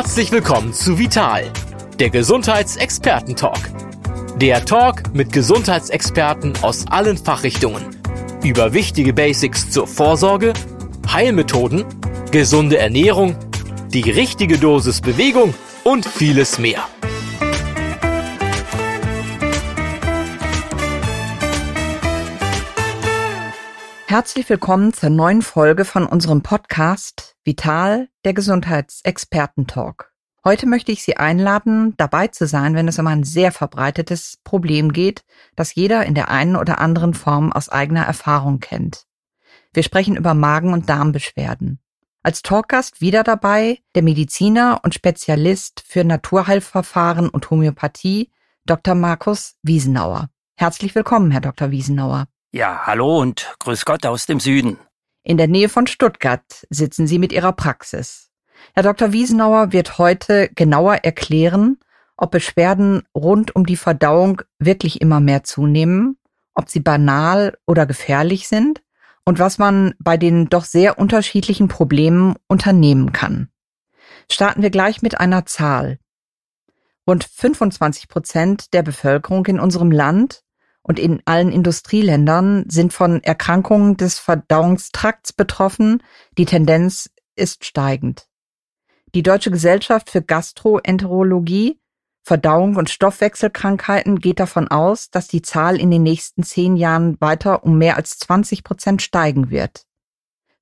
Herzlich 0.00 0.32
willkommen 0.32 0.72
zu 0.72 0.98
Vital, 0.98 1.52
der 1.98 2.08
Gesundheitsexperten-Talk. 2.08 3.58
Der 4.38 4.64
Talk 4.64 5.12
mit 5.12 5.30
Gesundheitsexperten 5.30 6.54
aus 6.62 6.86
allen 6.86 7.18
Fachrichtungen 7.18 7.84
über 8.42 8.72
wichtige 8.72 9.12
Basics 9.12 9.70
zur 9.70 9.86
Vorsorge, 9.86 10.54
Heilmethoden, 11.06 11.84
gesunde 12.30 12.78
Ernährung, 12.78 13.36
die 13.92 14.08
richtige 14.10 14.56
Dosis 14.56 15.02
Bewegung 15.02 15.52
und 15.84 16.06
vieles 16.06 16.58
mehr. 16.58 16.82
Herzlich 24.06 24.48
willkommen 24.48 24.94
zur 24.94 25.10
neuen 25.10 25.42
Folge 25.42 25.84
von 25.84 26.06
unserem 26.06 26.40
Podcast 26.40 27.29
Vital, 27.44 28.08
der 28.24 28.34
Gesundheitsexperten-Talk. 28.34 30.12
Heute 30.44 30.66
möchte 30.66 30.92
ich 30.92 31.02
Sie 31.02 31.16
einladen, 31.16 31.94
dabei 31.96 32.26
zu 32.28 32.46
sein, 32.46 32.74
wenn 32.74 32.86
es 32.86 32.98
um 32.98 33.06
ein 33.06 33.24
sehr 33.24 33.50
verbreitetes 33.50 34.38
Problem 34.44 34.92
geht, 34.92 35.24
das 35.56 35.74
jeder 35.74 36.04
in 36.04 36.14
der 36.14 36.28
einen 36.28 36.56
oder 36.56 36.80
anderen 36.80 37.14
Form 37.14 37.50
aus 37.50 37.70
eigener 37.70 38.04
Erfahrung 38.04 38.60
kennt. 38.60 39.06
Wir 39.72 39.82
sprechen 39.82 40.16
über 40.16 40.34
Magen- 40.34 40.74
und 40.74 40.90
Darmbeschwerden. 40.90 41.80
Als 42.22 42.42
Talkgast 42.42 43.00
wieder 43.00 43.22
dabei 43.22 43.78
der 43.94 44.02
Mediziner 44.02 44.80
und 44.82 44.94
Spezialist 44.94 45.82
für 45.86 46.04
Naturheilverfahren 46.04 47.30
und 47.30 47.48
Homöopathie, 47.50 48.30
Dr. 48.66 48.94
Markus 48.94 49.56
Wiesenauer. 49.62 50.28
Herzlich 50.56 50.94
willkommen, 50.94 51.30
Herr 51.30 51.40
Dr. 51.40 51.70
Wiesenauer. 51.70 52.26
Ja, 52.52 52.82
hallo 52.84 53.18
und 53.18 53.54
grüß 53.60 53.86
Gott 53.86 54.04
aus 54.04 54.26
dem 54.26 54.40
Süden. 54.40 54.78
In 55.22 55.36
der 55.36 55.48
Nähe 55.48 55.68
von 55.68 55.86
Stuttgart 55.86 56.66
sitzen 56.70 57.06
Sie 57.06 57.18
mit 57.18 57.32
Ihrer 57.32 57.52
Praxis. 57.52 58.30
Herr 58.74 58.82
Dr. 58.82 59.12
Wiesenauer 59.12 59.72
wird 59.72 59.98
heute 59.98 60.48
genauer 60.54 60.96
erklären, 60.96 61.78
ob 62.16 62.30
Beschwerden 62.30 63.02
rund 63.14 63.54
um 63.54 63.66
die 63.66 63.76
Verdauung 63.76 64.42
wirklich 64.58 65.00
immer 65.00 65.20
mehr 65.20 65.42
zunehmen, 65.44 66.18
ob 66.54 66.68
sie 66.68 66.80
banal 66.80 67.56
oder 67.66 67.86
gefährlich 67.86 68.48
sind 68.48 68.82
und 69.24 69.38
was 69.38 69.58
man 69.58 69.94
bei 69.98 70.16
den 70.16 70.48
doch 70.48 70.64
sehr 70.64 70.98
unterschiedlichen 70.98 71.68
Problemen 71.68 72.36
unternehmen 72.46 73.12
kann. 73.12 73.48
Starten 74.30 74.62
wir 74.62 74.70
gleich 74.70 75.02
mit 75.02 75.18
einer 75.18 75.46
Zahl. 75.46 75.98
Rund 77.06 77.24
25 77.24 78.08
Prozent 78.08 78.72
der 78.74 78.82
Bevölkerung 78.82 79.46
in 79.46 79.58
unserem 79.58 79.90
Land 79.90 80.42
und 80.82 80.98
in 80.98 81.22
allen 81.24 81.52
Industrieländern 81.52 82.64
sind 82.68 82.92
von 82.92 83.22
Erkrankungen 83.22 83.96
des 83.96 84.18
Verdauungstrakts 84.18 85.32
betroffen. 85.32 86.02
Die 86.38 86.46
Tendenz 86.46 87.10
ist 87.36 87.64
steigend. 87.64 88.26
Die 89.14 89.22
Deutsche 89.22 89.50
Gesellschaft 89.50 90.10
für 90.10 90.22
Gastroenterologie, 90.22 91.80
Verdauung 92.22 92.76
und 92.76 92.90
Stoffwechselkrankheiten 92.90 94.20
geht 94.20 94.38
davon 94.38 94.68
aus, 94.68 95.10
dass 95.10 95.26
die 95.26 95.42
Zahl 95.42 95.80
in 95.80 95.90
den 95.90 96.02
nächsten 96.02 96.42
zehn 96.42 96.76
Jahren 96.76 97.20
weiter 97.20 97.64
um 97.64 97.78
mehr 97.78 97.96
als 97.96 98.18
20 98.18 98.62
Prozent 98.62 99.02
steigen 99.02 99.50
wird. 99.50 99.84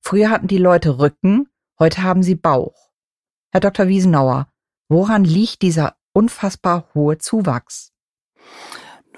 Früher 0.01 0.29
hatten 0.29 0.47
die 0.47 0.57
Leute 0.57 0.99
Rücken, 0.99 1.49
heute 1.77 2.01
haben 2.01 2.23
sie 2.23 2.35
Bauch. 2.35 2.89
Herr 3.51 3.59
Dr. 3.61 3.87
Wiesenauer, 3.87 4.47
woran 4.87 5.23
liegt 5.23 5.61
dieser 5.61 5.95
unfassbar 6.13 6.87
hohe 6.95 7.17
Zuwachs? 7.17 7.93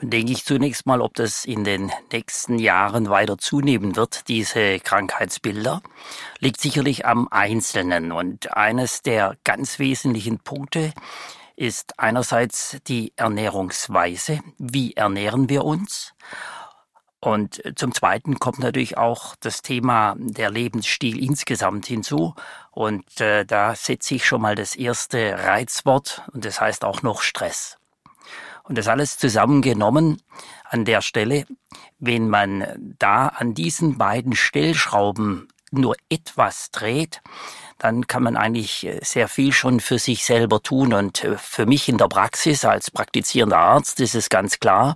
Denke 0.03 0.31
ich 0.31 0.45
zunächst 0.45 0.87
mal, 0.87 0.99
ob 0.99 1.13
das 1.13 1.45
in 1.45 1.63
den 1.63 1.91
nächsten 2.11 2.57
Jahren 2.57 3.09
weiter 3.09 3.37
zunehmen 3.37 3.95
wird, 3.95 4.27
diese 4.29 4.79
Krankheitsbilder, 4.79 5.83
liegt 6.39 6.59
sicherlich 6.59 7.05
am 7.05 7.27
Einzelnen. 7.29 8.11
Und 8.11 8.57
eines 8.57 9.03
der 9.03 9.37
ganz 9.43 9.77
wesentlichen 9.77 10.39
Punkte 10.39 10.93
ist 11.55 11.99
einerseits 11.99 12.77
die 12.87 13.13
Ernährungsweise. 13.15 14.39
Wie 14.57 14.93
ernähren 14.93 15.49
wir 15.49 15.63
uns? 15.63 16.13
Und 17.19 17.61
zum 17.75 17.93
Zweiten 17.93 18.39
kommt 18.39 18.57
natürlich 18.57 18.97
auch 18.97 19.35
das 19.39 19.61
Thema 19.61 20.15
der 20.17 20.49
Lebensstil 20.49 21.23
insgesamt 21.23 21.85
hinzu. 21.85 22.33
Und 22.71 23.21
äh, 23.21 23.45
da 23.45 23.75
setze 23.75 24.15
ich 24.15 24.25
schon 24.25 24.41
mal 24.41 24.55
das 24.55 24.75
erste 24.75 25.37
Reizwort 25.37 26.23
und 26.33 26.43
das 26.43 26.59
heißt 26.59 26.83
auch 26.83 27.03
noch 27.03 27.21
Stress. 27.21 27.77
Und 28.63 28.77
das 28.77 28.87
alles 28.87 29.17
zusammengenommen 29.17 30.21
an 30.69 30.85
der 30.85 31.01
Stelle, 31.01 31.45
wenn 31.99 32.29
man 32.29 32.95
da 32.99 33.27
an 33.27 33.53
diesen 33.53 33.97
beiden 33.97 34.35
Stellschrauben 34.35 35.47
nur 35.71 35.95
etwas 36.09 36.71
dreht, 36.71 37.21
dann 37.77 38.05
kann 38.05 38.23
man 38.23 38.37
eigentlich 38.37 38.85
äh, 38.85 38.99
sehr 39.03 39.27
viel 39.27 39.53
schon 39.53 39.79
für 39.79 39.97
sich 39.97 40.25
selber 40.25 40.61
tun. 40.61 40.93
Und 40.93 41.23
äh, 41.23 41.37
für 41.37 41.65
mich 41.65 41.89
in 41.89 41.97
der 41.97 42.07
Praxis 42.07 42.63
als 42.65 42.91
praktizierender 42.91 43.57
Arzt 43.57 43.99
ist 43.99 44.13
es 44.13 44.29
ganz 44.29 44.59
klar, 44.59 44.95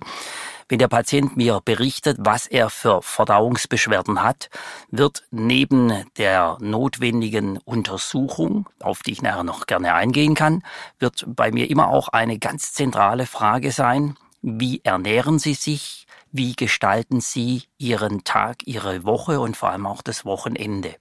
wenn 0.68 0.78
der 0.78 0.88
Patient 0.88 1.36
mir 1.36 1.60
berichtet, 1.64 2.18
was 2.20 2.46
er 2.46 2.70
für 2.70 3.02
Verdauungsbeschwerden 3.02 4.22
hat, 4.22 4.50
wird 4.90 5.24
neben 5.30 6.04
der 6.18 6.58
notwendigen 6.60 7.58
Untersuchung, 7.58 8.68
auf 8.80 9.02
die 9.02 9.12
ich 9.12 9.22
nachher 9.22 9.44
noch 9.44 9.66
gerne 9.66 9.94
eingehen 9.94 10.34
kann, 10.34 10.62
wird 10.98 11.24
bei 11.26 11.52
mir 11.52 11.70
immer 11.70 11.88
auch 11.88 12.08
eine 12.08 12.38
ganz 12.38 12.72
zentrale 12.72 13.26
Frage 13.26 13.70
sein, 13.70 14.16
wie 14.42 14.80
ernähren 14.84 15.38
Sie 15.38 15.54
sich, 15.54 16.06
wie 16.32 16.54
gestalten 16.54 17.20
Sie 17.20 17.64
Ihren 17.78 18.24
Tag, 18.24 18.66
Ihre 18.66 19.04
Woche 19.04 19.40
und 19.40 19.56
vor 19.56 19.70
allem 19.70 19.86
auch 19.86 20.02
das 20.02 20.24
Wochenende. 20.24 20.94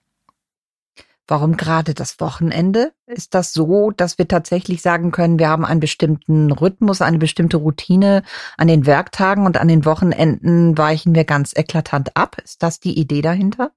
Warum 1.28 1.58
gerade 1.58 1.96
das 1.96 2.20
Wochenende? 2.20 2.94
Ist 3.08 3.34
das 3.34 3.52
so, 3.52 3.90
dass 3.90 4.20
wir 4.20 4.28
tatsächlich 4.28 4.84
sagen 4.84 5.12
können, 5.12 5.40
wir 5.40 5.50
haben 5.50 5.66
einen 5.66 5.80
bestimmten 5.80 6.52
Rhythmus, 6.52 7.02
eine 7.02 7.18
bestimmte 7.18 7.58
Routine 7.58 8.22
an 8.58 8.68
den 8.68 8.86
Werktagen 8.86 9.48
und 9.48 9.58
an 9.58 9.68
den 9.68 9.86
Wochenenden 9.86 10.78
weichen 10.78 11.16
wir 11.16 11.24
ganz 11.24 11.54
eklatant 11.56 12.16
ab? 12.16 12.38
Ist 12.44 12.62
das 12.62 12.80
die 12.80 13.00
Idee 13.00 13.24
dahinter? 13.24 13.72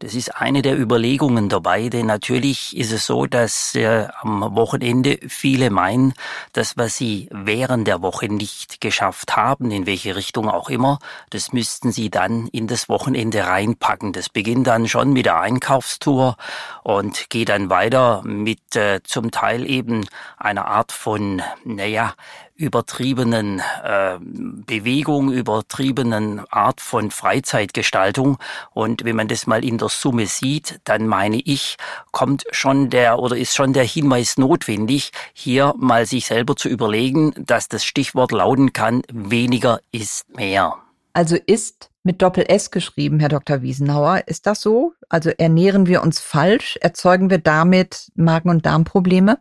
Das 0.00 0.14
ist 0.14 0.36
eine 0.36 0.62
der 0.62 0.78
Überlegungen 0.78 1.48
dabei, 1.48 1.88
denn 1.88 2.06
natürlich 2.06 2.76
ist 2.76 2.92
es 2.92 3.06
so, 3.06 3.26
dass 3.26 3.74
äh, 3.74 4.06
am 4.20 4.54
Wochenende 4.54 5.18
viele 5.26 5.70
meinen, 5.70 6.14
dass 6.52 6.76
was 6.76 6.96
sie 6.96 7.28
während 7.32 7.88
der 7.88 8.00
Woche 8.00 8.32
nicht 8.32 8.80
geschafft 8.80 9.34
haben, 9.34 9.72
in 9.72 9.86
welche 9.86 10.14
Richtung 10.14 10.48
auch 10.48 10.70
immer, 10.70 11.00
das 11.30 11.52
müssten 11.52 11.90
sie 11.90 12.10
dann 12.10 12.46
in 12.48 12.68
das 12.68 12.88
Wochenende 12.88 13.44
reinpacken. 13.46 14.12
Das 14.12 14.28
beginnt 14.28 14.68
dann 14.68 14.86
schon 14.86 15.12
mit 15.12 15.26
der 15.26 15.40
Einkaufstour 15.40 16.36
und 16.84 17.28
geht 17.28 17.48
dann 17.48 17.68
weiter 17.68 18.22
mit 18.24 18.76
äh, 18.76 19.00
zum 19.02 19.32
Teil 19.32 19.68
eben 19.68 20.06
einer 20.36 20.66
Art 20.66 20.92
von, 20.92 21.42
naja, 21.64 22.14
übertriebenen 22.58 23.62
äh, 23.82 24.18
Bewegung, 24.20 25.32
übertriebenen 25.32 26.40
Art 26.50 26.80
von 26.80 27.10
Freizeitgestaltung. 27.10 28.36
Und 28.74 29.04
wenn 29.04 29.16
man 29.16 29.28
das 29.28 29.46
mal 29.46 29.64
in 29.64 29.78
der 29.78 29.88
Summe 29.88 30.26
sieht, 30.26 30.80
dann 30.84 31.06
meine 31.06 31.40
ich, 31.40 31.76
kommt 32.10 32.44
schon 32.50 32.90
der 32.90 33.20
oder 33.20 33.36
ist 33.36 33.54
schon 33.54 33.72
der 33.72 33.84
Hinweis 33.84 34.36
notwendig, 34.36 35.12
hier 35.32 35.72
mal 35.78 36.04
sich 36.04 36.26
selber 36.26 36.56
zu 36.56 36.68
überlegen, 36.68 37.32
dass 37.38 37.68
das 37.68 37.84
Stichwort 37.84 38.32
lauten 38.32 38.72
kann, 38.72 39.02
weniger 39.12 39.80
ist 39.92 40.28
mehr. 40.36 40.74
Also 41.12 41.36
ist 41.46 41.90
mit 42.02 42.22
Doppel 42.22 42.44
S 42.48 42.70
geschrieben, 42.70 43.20
Herr 43.20 43.28
Dr. 43.28 43.62
Wiesenauer. 43.62 44.22
Ist 44.26 44.46
das 44.46 44.60
so? 44.60 44.94
Also 45.08 45.30
ernähren 45.30 45.86
wir 45.86 46.02
uns 46.02 46.18
falsch? 46.20 46.76
Erzeugen 46.80 47.30
wir 47.30 47.38
damit 47.38 48.10
Magen- 48.14 48.50
und 48.50 48.66
Darmprobleme? 48.66 49.38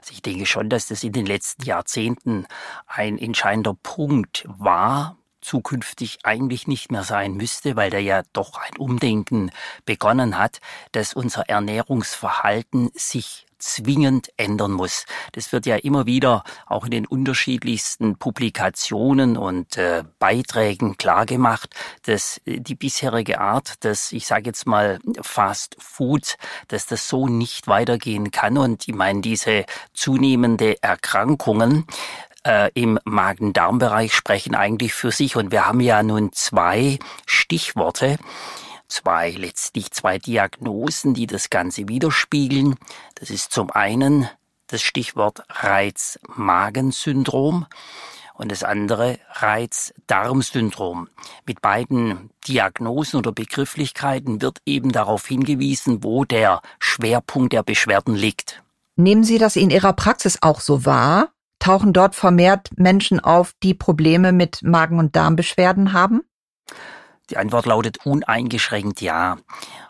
Also 0.00 0.12
ich 0.12 0.22
denke 0.22 0.46
schon, 0.46 0.68
dass 0.68 0.86
das 0.86 1.04
in 1.04 1.12
den 1.12 1.26
letzten 1.26 1.64
Jahrzehnten 1.64 2.46
ein 2.86 3.18
entscheidender 3.18 3.74
Punkt 3.74 4.44
war, 4.46 5.16
zukünftig 5.40 6.18
eigentlich 6.22 6.66
nicht 6.66 6.90
mehr 6.90 7.04
sein 7.04 7.34
müsste, 7.34 7.76
weil 7.76 7.90
da 7.90 7.98
ja 7.98 8.22
doch 8.32 8.56
ein 8.56 8.76
Umdenken 8.78 9.50
begonnen 9.84 10.38
hat, 10.38 10.60
dass 10.92 11.12
unser 11.12 11.48
Ernährungsverhalten 11.48 12.90
sich 12.94 13.46
zwingend 13.64 14.28
ändern 14.36 14.72
muss. 14.72 15.06
Das 15.32 15.52
wird 15.52 15.66
ja 15.66 15.76
immer 15.76 16.06
wieder 16.06 16.44
auch 16.66 16.84
in 16.84 16.90
den 16.90 17.06
unterschiedlichsten 17.06 18.16
Publikationen 18.16 19.36
und 19.36 19.76
äh, 19.76 20.04
Beiträgen 20.18 20.96
klargemacht, 20.96 21.74
dass 22.02 22.40
äh, 22.44 22.60
die 22.60 22.74
bisherige 22.74 23.40
Art 23.40 23.82
des, 23.84 24.12
ich 24.12 24.26
sage 24.26 24.46
jetzt 24.46 24.66
mal, 24.66 24.98
Fast 25.20 25.76
Food, 25.78 26.36
dass 26.68 26.86
das 26.86 27.08
so 27.08 27.26
nicht 27.28 27.66
weitergehen 27.66 28.30
kann. 28.30 28.58
Und 28.58 28.86
ich 28.86 28.94
meine, 28.94 29.20
diese 29.20 29.64
zunehmende 29.92 30.82
Erkrankungen, 30.82 31.86
äh, 32.46 32.70
im 32.74 32.98
Magen-Darm-Bereich 33.04 34.12
sprechen 34.14 34.54
eigentlich 34.54 34.92
für 34.92 35.10
sich. 35.10 35.36
Und 35.36 35.50
wir 35.50 35.66
haben 35.66 35.80
ja 35.80 36.02
nun 36.02 36.32
zwei 36.32 36.98
Stichworte, 37.26 38.18
zwei, 38.88 39.30
letztlich 39.30 39.90
zwei 39.90 40.18
Diagnosen, 40.18 41.14
die 41.14 41.26
das 41.26 41.48
Ganze 41.50 41.88
widerspiegeln. 41.88 42.76
Das 43.14 43.30
ist 43.30 43.52
zum 43.52 43.70
einen 43.70 44.28
das 44.66 44.82
Stichwort 44.82 45.42
Reiz-Magen-Syndrom 45.48 47.66
und 48.34 48.50
das 48.50 48.64
andere 48.64 49.18
Reiz-Darm-Syndrom. 49.30 51.08
Mit 51.46 51.62
beiden 51.62 52.30
Diagnosen 52.46 53.18
oder 53.18 53.32
Begrifflichkeiten 53.32 54.42
wird 54.42 54.58
eben 54.66 54.92
darauf 54.92 55.26
hingewiesen, 55.26 56.02
wo 56.02 56.24
der 56.24 56.60
Schwerpunkt 56.78 57.52
der 57.52 57.62
Beschwerden 57.62 58.14
liegt. 58.14 58.62
Nehmen 58.96 59.24
Sie 59.24 59.38
das 59.38 59.56
in 59.56 59.70
Ihrer 59.70 59.92
Praxis 59.92 60.38
auch 60.42 60.60
so 60.60 60.84
wahr? 60.84 61.30
Tauchen 61.58 61.92
dort 61.92 62.14
vermehrt 62.14 62.70
Menschen 62.76 63.20
auf, 63.20 63.52
die 63.62 63.74
Probleme 63.74 64.32
mit 64.32 64.62
Magen- 64.62 64.98
und 64.98 65.16
Darmbeschwerden 65.16 65.92
haben? 65.92 66.22
Die 67.30 67.36
Antwort 67.36 67.66
lautet 67.66 68.04
uneingeschränkt 68.04 69.00
ja. 69.00 69.38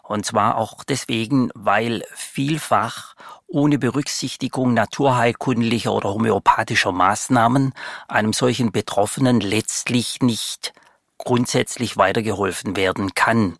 Und 0.02 0.24
zwar 0.26 0.56
auch 0.56 0.84
deswegen, 0.84 1.50
weil 1.54 2.04
vielfach 2.14 3.14
ohne 3.46 3.78
Berücksichtigung 3.78 4.74
naturheilkundlicher 4.74 5.92
oder 5.92 6.10
homöopathischer 6.10 6.92
Maßnahmen 6.92 7.72
einem 8.08 8.32
solchen 8.32 8.72
Betroffenen 8.72 9.40
letztlich 9.40 10.20
nicht 10.20 10.72
grundsätzlich 11.18 11.96
weitergeholfen 11.96 12.76
werden 12.76 13.14
kann. 13.14 13.56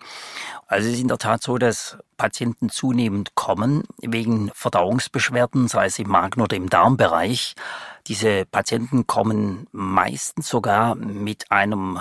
Also 0.67 0.89
es 0.89 0.95
ist 0.95 1.01
in 1.01 1.09
der 1.09 1.19
Tat 1.19 1.43
so, 1.43 1.59
dass 1.59 1.97
Patienten 2.17 2.69
zunehmend 2.69 3.35
kommen 3.35 3.85
wegen 4.01 4.51
Verdauungsbeschwerden, 4.55 5.69
sei 5.69 5.87
es 5.87 5.99
im 5.99 6.09
Magen- 6.09 6.43
oder 6.43 6.57
im 6.57 6.69
Darmbereich. 6.69 7.55
Diese 8.07 8.45
Patienten 8.47 9.07
kommen 9.07 9.67
meistens 9.73 10.49
sogar 10.49 10.95
mit 10.95 11.51
einem 11.51 12.01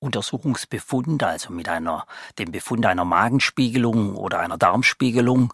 Untersuchungsbefund, 0.00 1.22
also 1.22 1.52
mit 1.52 1.68
einer, 1.68 2.06
dem 2.38 2.52
Befund 2.52 2.86
einer 2.86 3.04
Magenspiegelung 3.04 4.16
oder 4.16 4.40
einer 4.40 4.58
Darmspiegelung 4.58 5.52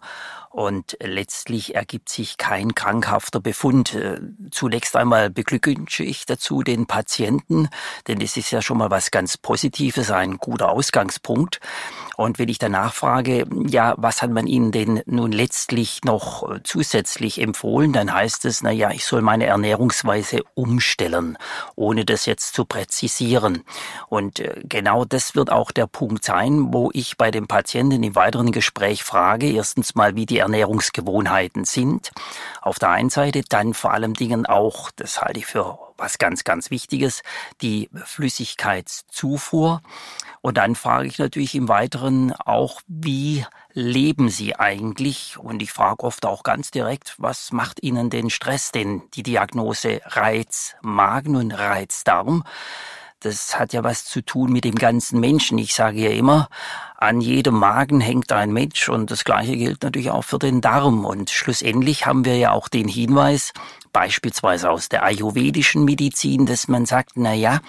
und 0.55 0.95
letztlich 1.03 1.75
ergibt 1.75 2.07
sich 2.07 2.37
kein 2.37 2.75
krankhafter 2.75 3.41
Befund. 3.41 3.93
Äh, 3.93 4.21
zunächst 4.51 4.95
einmal 4.95 5.29
beglückwünsche 5.29 6.05
ich 6.05 6.25
dazu 6.25 6.63
den 6.63 6.85
Patienten, 6.85 7.67
denn 8.07 8.21
es 8.21 8.37
ist 8.37 8.51
ja 8.51 8.61
schon 8.61 8.77
mal 8.77 8.89
was 8.89 9.11
ganz 9.11 9.37
Positives, 9.37 10.11
ein 10.11 10.37
guter 10.37 10.69
Ausgangspunkt. 10.69 11.59
Und 12.15 12.39
wenn 12.39 12.47
ich 12.47 12.57
danach 12.57 12.93
frage, 12.93 13.45
ja, 13.67 13.95
was 13.97 14.21
hat 14.21 14.31
man 14.31 14.47
Ihnen 14.47 14.71
denn 14.71 15.01
nun 15.05 15.33
letztlich 15.33 16.05
noch 16.05 16.49
äh, 16.49 16.63
zusätzlich 16.63 17.41
empfohlen, 17.41 17.91
dann 17.91 18.13
heißt 18.13 18.45
es, 18.45 18.63
na 18.63 18.71
ja, 18.71 18.91
ich 18.91 19.03
soll 19.03 19.21
meine 19.21 19.47
Ernährungsweise 19.47 20.39
umstellen, 20.53 21.37
ohne 21.75 22.05
das 22.05 22.25
jetzt 22.25 22.55
zu 22.55 22.63
präzisieren. 22.63 23.63
Und 24.07 24.34
äh, 24.39 24.61
genau 24.63 25.05
das 25.05 25.35
wird 25.35 25.51
auch 25.51 25.71
der 25.71 25.87
Punkt 25.87 26.23
sein, 26.23 26.73
wo 26.73 26.89
ich 26.93 27.17
bei 27.17 27.31
dem 27.31 27.47
Patienten 27.47 28.03
im 28.03 28.15
weiteren 28.15 28.51
Gespräch 28.51 29.03
frage, 29.03 29.51
erstens 29.51 29.95
mal, 29.95 30.15
wie 30.15 30.25
die 30.25 30.39
Ernährungsgewohnheiten 30.39 31.65
sind. 31.65 32.11
Auf 32.61 32.79
der 32.79 32.89
einen 32.89 33.09
Seite 33.09 33.41
dann 33.47 33.73
vor 33.73 33.93
allem 33.93 34.13
Dingen 34.13 34.45
auch, 34.45 34.91
das 34.95 35.21
halte 35.21 35.39
ich 35.39 35.45
für 35.45 35.77
was 35.97 36.17
ganz, 36.17 36.43
ganz 36.43 36.71
Wichtiges, 36.71 37.21
die 37.61 37.89
Flüssigkeitszufuhr. 37.93 39.81
Und 40.41 40.57
dann 40.57 40.75
frage 40.75 41.07
ich 41.07 41.17
natürlich 41.17 41.55
im 41.55 41.69
Weiteren 41.69 42.31
auch, 42.33 42.81
wie 42.87 43.45
leben 43.73 44.29
Sie 44.29 44.55
eigentlich? 44.55 45.37
Und 45.39 45.61
ich 45.61 45.71
frage 45.71 46.03
oft 46.03 46.25
auch 46.25 46.43
ganz 46.43 46.69
direkt, 46.69 47.15
was 47.17 47.51
macht 47.51 47.81
Ihnen 47.81 48.11
den 48.11 48.29
Stress? 48.29 48.71
Denn 48.71 49.01
die 49.15 49.23
Diagnose 49.23 50.01
Reiz 50.05 50.75
Magen 50.81 51.35
und 51.35 51.51
Reiz 51.51 52.03
Darm 52.03 52.43
das 53.25 53.57
hat 53.57 53.73
ja 53.73 53.83
was 53.83 54.05
zu 54.05 54.21
tun 54.21 54.51
mit 54.51 54.63
dem 54.63 54.75
ganzen 54.75 55.19
Menschen. 55.19 55.57
Ich 55.57 55.73
sage 55.73 55.99
ja 55.99 56.11
immer, 56.11 56.47
an 56.95 57.21
jedem 57.21 57.55
Magen 57.55 57.99
hängt 57.99 58.31
ein 58.31 58.53
Mensch 58.53 58.87
und 58.87 59.09
das 59.09 59.23
Gleiche 59.23 59.57
gilt 59.57 59.83
natürlich 59.83 60.11
auch 60.11 60.23
für 60.23 60.39
den 60.39 60.61
Darm. 60.61 61.05
Und 61.05 61.31
schlussendlich 61.31 62.05
haben 62.05 62.23
wir 62.23 62.37
ja 62.37 62.51
auch 62.51 62.67
den 62.67 62.87
Hinweis, 62.87 63.51
beispielsweise 63.91 64.69
aus 64.69 64.89
der 64.89 65.03
ayurvedischen 65.03 65.85
Medizin, 65.85 66.45
dass 66.45 66.67
man 66.67 66.85
sagt, 66.85 67.13
na 67.15 67.33
ja, 67.33 67.59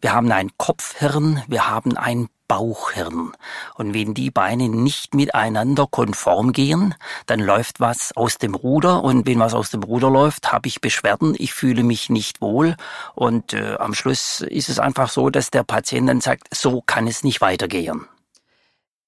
wir 0.00 0.12
haben 0.12 0.30
ein 0.30 0.50
Kopfhirn, 0.58 1.42
wir 1.48 1.68
haben 1.68 1.96
ein 1.96 2.28
Bauchhirn. 2.48 3.32
Und 3.74 3.94
wenn 3.94 4.14
die 4.14 4.30
Beine 4.30 4.68
nicht 4.68 5.14
miteinander 5.14 5.86
konform 5.88 6.52
gehen, 6.52 6.94
dann 7.26 7.40
läuft 7.40 7.78
was 7.78 8.16
aus 8.16 8.38
dem 8.38 8.54
Ruder. 8.54 9.04
Und 9.04 9.26
wenn 9.26 9.38
was 9.38 9.54
aus 9.54 9.70
dem 9.70 9.82
Ruder 9.82 10.10
läuft, 10.10 10.50
habe 10.52 10.66
ich 10.66 10.80
Beschwerden, 10.80 11.36
ich 11.38 11.52
fühle 11.52 11.84
mich 11.84 12.10
nicht 12.10 12.40
wohl. 12.40 12.76
Und 13.14 13.52
äh, 13.52 13.76
am 13.78 13.94
Schluss 13.94 14.40
ist 14.40 14.68
es 14.68 14.78
einfach 14.78 15.10
so, 15.10 15.30
dass 15.30 15.50
der 15.50 15.62
Patient 15.62 16.08
dann 16.08 16.20
sagt, 16.20 16.48
so 16.52 16.82
kann 16.84 17.06
es 17.06 17.22
nicht 17.22 17.40
weitergehen. 17.40 18.06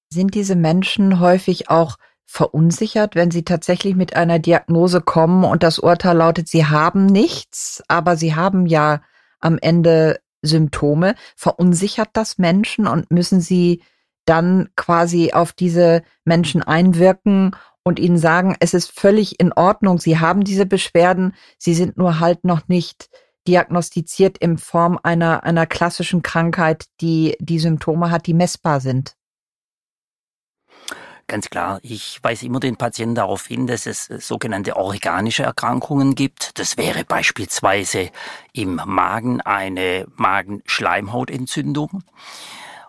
Sind 0.09 0.35
diese 0.35 0.55
Menschen 0.55 1.19
häufig 1.19 1.69
auch 1.69 1.97
verunsichert, 2.25 3.15
wenn 3.15 3.29
sie 3.29 3.43
tatsächlich 3.43 3.95
mit 3.95 4.15
einer 4.15 4.39
Diagnose 4.39 5.01
kommen 5.01 5.43
und 5.43 5.63
das 5.63 5.79
Urteil 5.79 6.15
lautet, 6.15 6.47
sie 6.47 6.65
haben 6.65 7.05
nichts, 7.05 7.83
aber 7.89 8.15
sie 8.15 8.35
haben 8.35 8.67
ja 8.67 9.01
am 9.41 9.57
Ende 9.57 10.20
Symptome. 10.41 11.15
Verunsichert 11.35 12.09
das 12.13 12.37
Menschen 12.37 12.87
und 12.87 13.11
müssen 13.11 13.41
Sie 13.41 13.81
dann 14.25 14.69
quasi 14.75 15.31
auf 15.33 15.53
diese 15.53 16.03
Menschen 16.25 16.61
einwirken 16.61 17.55
und 17.83 17.99
ihnen 17.99 18.17
sagen, 18.17 18.55
es 18.59 18.73
ist 18.73 18.97
völlig 18.97 19.39
in 19.39 19.53
Ordnung, 19.53 19.99
sie 19.99 20.19
haben 20.19 20.43
diese 20.43 20.65
Beschwerden, 20.65 21.33
sie 21.57 21.73
sind 21.73 21.97
nur 21.97 22.19
halt 22.19 22.43
noch 22.43 22.67
nicht 22.67 23.09
diagnostiziert 23.47 24.37
in 24.37 24.59
Form 24.59 24.99
einer, 25.01 25.43
einer 25.43 25.65
klassischen 25.65 26.21
Krankheit, 26.21 26.85
die 27.01 27.35
die 27.39 27.59
Symptome 27.59 28.11
hat, 28.11 28.27
die 28.27 28.35
messbar 28.35 28.79
sind. 28.79 29.15
Ganz 31.27 31.49
klar, 31.49 31.79
ich 31.81 32.19
weise 32.21 32.45
immer 32.45 32.59
den 32.59 32.75
Patienten 32.75 33.15
darauf 33.15 33.45
hin, 33.45 33.67
dass 33.67 33.85
es 33.85 34.09
äh, 34.09 34.19
sogenannte 34.19 34.75
organische 34.75 35.43
Erkrankungen 35.43 36.15
gibt. 36.15 36.59
Das 36.59 36.77
wäre 36.77 37.05
beispielsweise 37.05 38.09
im 38.53 38.81
Magen 38.85 39.41
eine 39.41 40.05
Magenschleimhautentzündung. 40.17 42.03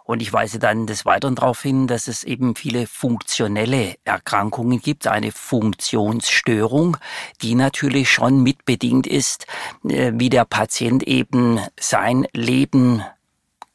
Und 0.05 0.21
ich 0.21 0.33
weise 0.33 0.59
dann 0.59 0.87
des 0.87 1.07
Weiteren 1.07 1.37
darauf 1.37 1.63
hin, 1.63 1.87
dass 1.87 2.09
es 2.09 2.25
eben 2.25 2.57
viele 2.57 2.87
funktionelle 2.87 3.95
Erkrankungen 4.05 4.81
gibt, 4.81 5.07
eine 5.07 5.31
Funktionsstörung, 5.31 6.97
die 7.41 7.55
natürlich 7.55 8.11
schon 8.11 8.43
mitbedingt 8.43 9.07
ist, 9.07 9.47
äh, 9.89 10.13
wie 10.15 10.31
der 10.31 10.45
Patient 10.45 11.05
eben 11.05 11.61
sein 11.79 12.27
Leben 12.33 13.05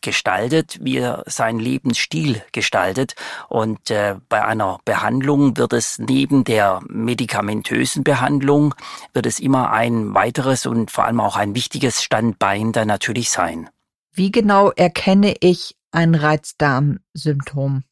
gestaltet, 0.08 0.80
wie 0.82 1.00
er 1.00 1.26
seinen 1.26 1.60
Lebensstil 1.60 2.42
gestaltet. 2.54 3.16
Und 3.50 3.92
äh, 3.92 4.16
bei 4.30 4.46
einer 4.46 4.80
Behandlung 4.86 5.58
wird 5.58 5.74
es 5.74 6.00
neben 6.00 6.46
der 6.46 6.80
medikamentösen 6.88 8.06
Behandlung, 8.06 8.74
wird 9.12 9.26
es 9.26 9.42
immer 9.42 9.72
ein 9.72 10.14
weiteres 10.14 10.66
und 10.66 10.92
vor 10.92 11.04
allem 11.04 11.20
auch 11.20 11.36
ein 11.36 11.56
wichtiges 11.56 12.02
Standbein 12.02 12.72
da 12.72 12.86
natürlich 12.86 13.30
sein. 13.32 13.70
Wie 14.14 14.32
genau 14.32 14.72
erkenne 14.72 15.36
ich 15.42 15.76
ein 15.92 16.16
Reizdarmsymptom? 16.16 17.84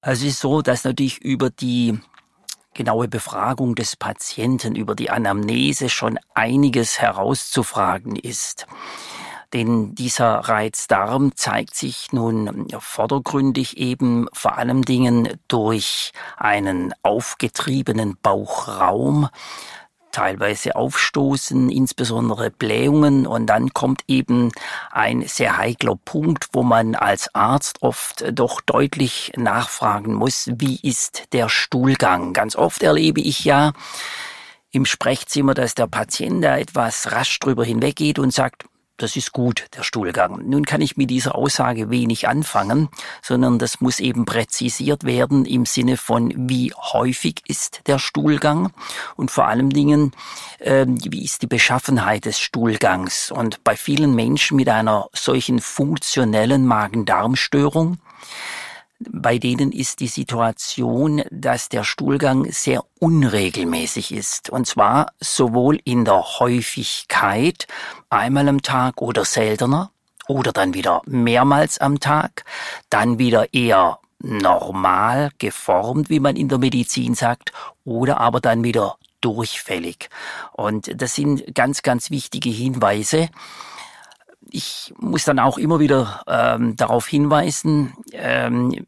Also 0.00 0.24
es 0.24 0.34
ist 0.34 0.40
so, 0.40 0.62
dass 0.62 0.84
natürlich 0.84 1.18
über 1.18 1.50
die 1.50 1.98
genaue 2.74 3.08
Befragung 3.08 3.74
des 3.74 3.96
Patienten, 3.96 4.76
über 4.76 4.94
die 4.94 5.10
Anamnese 5.10 5.88
schon 5.88 6.16
einiges 6.32 7.00
herauszufragen 7.00 8.14
ist. 8.14 8.68
Denn 9.54 9.94
dieser 9.94 10.40
Reizdarm 10.40 11.34
zeigt 11.34 11.74
sich 11.74 12.12
nun 12.12 12.68
vordergründig 12.78 13.78
eben 13.78 14.26
vor 14.32 14.58
allem 14.58 14.84
Dingen 14.84 15.38
durch 15.48 16.12
einen 16.36 16.92
aufgetriebenen 17.02 18.18
Bauchraum, 18.22 19.28
teilweise 20.12 20.76
Aufstoßen, 20.76 21.70
insbesondere 21.70 22.50
Blähungen 22.50 23.26
und 23.26 23.46
dann 23.46 23.72
kommt 23.72 24.02
eben 24.08 24.52
ein 24.90 25.22
sehr 25.26 25.56
heikler 25.56 25.96
Punkt, 25.96 26.48
wo 26.52 26.62
man 26.62 26.94
als 26.94 27.34
Arzt 27.34 27.82
oft 27.82 28.24
doch 28.32 28.60
deutlich 28.60 29.32
nachfragen 29.36 30.14
muss, 30.14 30.50
wie 30.56 30.78
ist 30.82 31.32
der 31.32 31.48
Stuhlgang? 31.48 32.32
Ganz 32.32 32.56
oft 32.56 32.82
erlebe 32.82 33.20
ich 33.20 33.44
ja 33.44 33.72
im 34.70 34.84
Sprechzimmer, 34.84 35.54
dass 35.54 35.74
der 35.74 35.86
Patient 35.86 36.44
da 36.44 36.58
etwas 36.58 37.12
rasch 37.12 37.38
drüber 37.38 37.64
hinweggeht 37.64 38.18
und 38.18 38.32
sagt, 38.32 38.64
das 38.98 39.16
ist 39.16 39.32
gut, 39.32 39.66
der 39.76 39.82
Stuhlgang. 39.82 40.42
Nun 40.48 40.66
kann 40.66 40.80
ich 40.80 40.96
mit 40.96 41.08
dieser 41.08 41.34
Aussage 41.34 41.88
wenig 41.88 42.28
anfangen, 42.28 42.88
sondern 43.22 43.58
das 43.58 43.80
muss 43.80 44.00
eben 44.00 44.24
präzisiert 44.24 45.04
werden 45.04 45.44
im 45.46 45.64
Sinne 45.66 45.96
von, 45.96 46.32
wie 46.48 46.72
häufig 46.74 47.42
ist 47.46 47.82
der 47.86 47.98
Stuhlgang 47.98 48.72
und 49.16 49.30
vor 49.30 49.46
allen 49.46 49.70
Dingen, 49.70 50.12
äh, 50.58 50.84
wie 50.86 51.24
ist 51.24 51.42
die 51.42 51.46
Beschaffenheit 51.46 52.24
des 52.24 52.38
Stuhlgangs. 52.38 53.30
Und 53.30 53.62
bei 53.64 53.76
vielen 53.76 54.14
Menschen 54.14 54.56
mit 54.56 54.68
einer 54.68 55.08
solchen 55.12 55.60
funktionellen 55.60 56.66
Magen-Darm-Störung 56.66 57.98
bei 58.98 59.38
denen 59.38 59.72
ist 59.72 60.00
die 60.00 60.08
Situation, 60.08 61.22
dass 61.30 61.68
der 61.68 61.84
Stuhlgang 61.84 62.50
sehr 62.50 62.84
unregelmäßig 62.98 64.12
ist. 64.12 64.50
Und 64.50 64.66
zwar 64.66 65.12
sowohl 65.20 65.78
in 65.84 66.04
der 66.04 66.40
Häufigkeit, 66.40 67.66
einmal 68.10 68.48
am 68.48 68.62
Tag 68.62 69.00
oder 69.00 69.24
seltener, 69.24 69.90
oder 70.26 70.52
dann 70.52 70.74
wieder 70.74 71.02
mehrmals 71.06 71.78
am 71.78 72.00
Tag, 72.00 72.44
dann 72.90 73.18
wieder 73.18 73.54
eher 73.54 73.98
normal 74.20 75.30
geformt, 75.38 76.10
wie 76.10 76.20
man 76.20 76.36
in 76.36 76.48
der 76.48 76.58
Medizin 76.58 77.14
sagt, 77.14 77.52
oder 77.84 78.18
aber 78.20 78.40
dann 78.40 78.62
wieder 78.62 78.96
durchfällig. 79.20 80.10
Und 80.52 81.00
das 81.00 81.14
sind 81.14 81.54
ganz, 81.54 81.82
ganz 81.82 82.10
wichtige 82.10 82.50
Hinweise, 82.50 83.30
ich 84.50 84.92
muss 84.98 85.24
dann 85.24 85.38
auch 85.38 85.58
immer 85.58 85.80
wieder 85.80 86.22
ähm, 86.26 86.76
darauf 86.76 87.06
hinweisen, 87.06 87.94
ähm, 88.12 88.86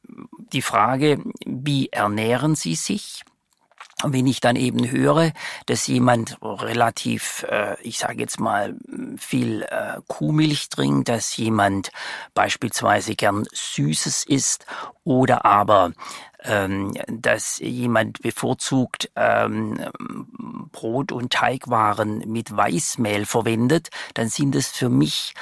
die 0.53 0.63
Frage, 0.63 1.23
wie 1.45 1.89
ernähren 1.89 2.55
Sie 2.55 2.75
sich? 2.75 3.25
wenn 4.03 4.27
ich 4.27 4.41
dann 4.41 4.57
eben 4.57 4.91
höre, 4.91 5.33
dass 5.67 5.87
jemand 5.87 6.39
relativ, 6.43 7.45
äh, 7.51 7.77
ich 7.83 7.99
sage 7.99 8.21
jetzt 8.21 8.41
mal, 8.41 8.75
viel 9.19 9.63
äh, 9.63 10.01
Kuhmilch 10.07 10.69
trinkt, 10.69 11.09
dass 11.09 11.37
jemand 11.37 11.91
beispielsweise 12.35 13.15
gern 13.15 13.47
Süßes 13.53 14.25
isst 14.25 14.67
oder 15.05 15.45
aber 15.45 15.93
ähm, 16.45 16.95
dass 17.09 17.59
jemand 17.59 18.21
bevorzugt 18.23 19.11
ähm, 19.17 19.79
Brot- 20.73 21.13
und 21.13 21.33
Teigwaren 21.33 22.19
mit 22.27 22.57
Weißmehl 22.57 23.27
verwendet, 23.27 23.89
dann 24.15 24.29
sind 24.29 24.55
es 24.55 24.69
für 24.69 24.89
mich 24.89 25.35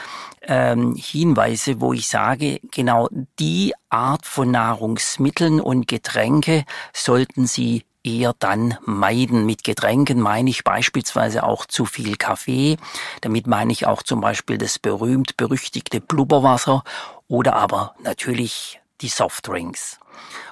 ähm, 0.42 0.94
Hinweise, 0.96 1.80
wo 1.80 1.92
ich 1.92 2.08
sage, 2.08 2.60
genau 2.72 3.08
die 3.38 3.74
Art 3.90 4.26
von 4.26 4.50
Nahrungsmitteln 4.50 5.60
und 5.60 5.86
Getränke 5.86 6.64
sollten 6.92 7.46
Sie 7.46 7.84
eher 8.04 8.34
dann 8.38 8.76
meiden. 8.84 9.44
Mit 9.46 9.64
Getränken 9.64 10.20
meine 10.20 10.50
ich 10.50 10.64
beispielsweise 10.64 11.42
auch 11.42 11.66
zu 11.66 11.84
viel 11.84 12.16
Kaffee. 12.16 12.76
Damit 13.20 13.46
meine 13.46 13.72
ich 13.72 13.86
auch 13.86 14.02
zum 14.02 14.20
Beispiel 14.20 14.58
das 14.58 14.78
berühmt 14.78 15.36
berüchtigte 15.36 16.00
Blubberwasser 16.00 16.84
oder 17.28 17.56
aber 17.56 17.94
natürlich 18.02 18.80
die 19.00 19.08
Softdrinks. 19.08 19.98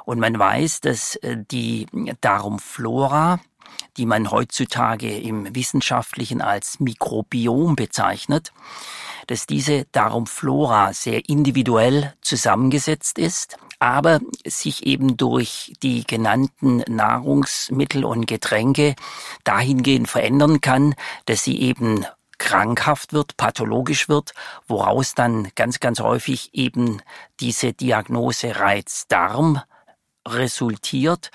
Und 0.05 0.21
man 0.21 0.39
weiß, 0.39 0.81
dass 0.81 1.17
äh, 1.17 1.37
die 1.51 1.87
Darmflora, 2.21 3.41
die 3.97 4.07
man 4.07 4.31
heutzutage 4.31 5.19
im 5.19 5.55
Wissenschaftlichen 5.55 6.41
als 6.41 6.81
Mikrobiom 6.81 7.77
bezeichnet, 7.77 8.53
dass 9.27 9.47
diese 9.47 9.87
Darmflora 9.93 10.93
sehr 10.93 11.29
individuell 11.29 12.15
zusammengesetzt 12.21 13.19
ist, 13.19 13.57
aber 13.79 14.21
sich 14.47 14.87
eben 14.87 15.17
durch 15.17 15.75
die 15.83 16.05
genannten 16.07 16.83
Nahrungsmittel 16.89 18.05
und 18.05 18.27
Getränke 18.27 18.95
dahingehend 19.45 20.09
verändern 20.09 20.61
kann, 20.61 20.95
dass 21.27 21.45
sie 21.45 21.61
eben 21.61 22.07
krankhaft 22.38 23.12
wird, 23.12 23.37
pathologisch 23.37 24.09
wird, 24.09 24.33
woraus 24.66 25.14
dann 25.14 25.50
ganz, 25.55 25.81
ganz 25.81 26.00
häufig 26.00 26.50
eben 26.55 27.02
diese 27.40 27.73
Diagnose 27.73 28.57
Reizdarm 28.57 29.62
resultiert, 30.26 31.30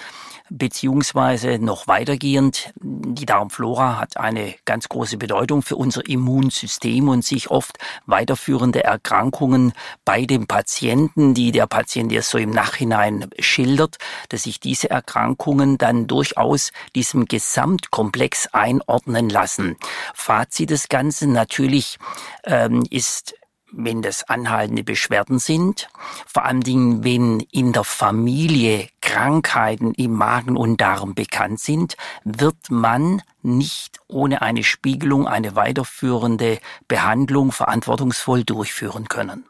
beziehungsweise 0.49 1.57
noch 1.59 1.87
weitergehend, 1.87 2.73
die 2.81 3.25
Darmflora 3.25 3.97
hat 3.97 4.17
eine 4.17 4.53
ganz 4.65 4.89
große 4.89 5.17
Bedeutung 5.17 5.61
für 5.61 5.77
unser 5.77 6.07
Immunsystem 6.07 7.07
und 7.07 7.23
sich 7.23 7.49
oft 7.49 7.77
weiterführende 8.05 8.83
Erkrankungen 8.83 9.73
bei 10.03 10.25
dem 10.25 10.47
Patienten, 10.47 11.33
die 11.33 11.51
der 11.51 11.67
Patient 11.67 12.11
erst 12.11 12.31
so 12.31 12.37
im 12.37 12.51
Nachhinein 12.51 13.29
schildert, 13.39 13.97
dass 14.29 14.43
sich 14.43 14.59
diese 14.59 14.89
Erkrankungen 14.89 15.77
dann 15.77 16.07
durchaus 16.07 16.71
diesem 16.95 17.25
Gesamtkomplex 17.25 18.47
einordnen 18.47 19.29
lassen. 19.29 19.77
Fazit 20.13 20.69
des 20.69 20.89
Ganzen 20.89 21.31
natürlich 21.31 21.97
ähm, 22.43 22.83
ist 22.89 23.35
wenn 23.71 24.01
das 24.01 24.23
anhaltende 24.23 24.83
Beschwerden 24.83 25.39
sind, 25.39 25.89
vor 26.25 26.45
allen 26.45 26.61
Dingen, 26.61 27.03
wenn 27.03 27.39
in 27.51 27.73
der 27.73 27.83
Familie 27.83 28.87
Krankheiten 29.01 29.93
im 29.93 30.13
Magen 30.13 30.57
und 30.57 30.79
Darm 30.79 31.15
bekannt 31.15 31.59
sind, 31.59 31.97
wird 32.23 32.69
man 32.69 33.21
nicht 33.41 33.99
ohne 34.07 34.41
eine 34.41 34.63
Spiegelung 34.63 35.27
eine 35.27 35.55
weiterführende 35.55 36.59
Behandlung 36.87 37.51
verantwortungsvoll 37.51 38.43
durchführen 38.43 39.07
können. 39.07 39.45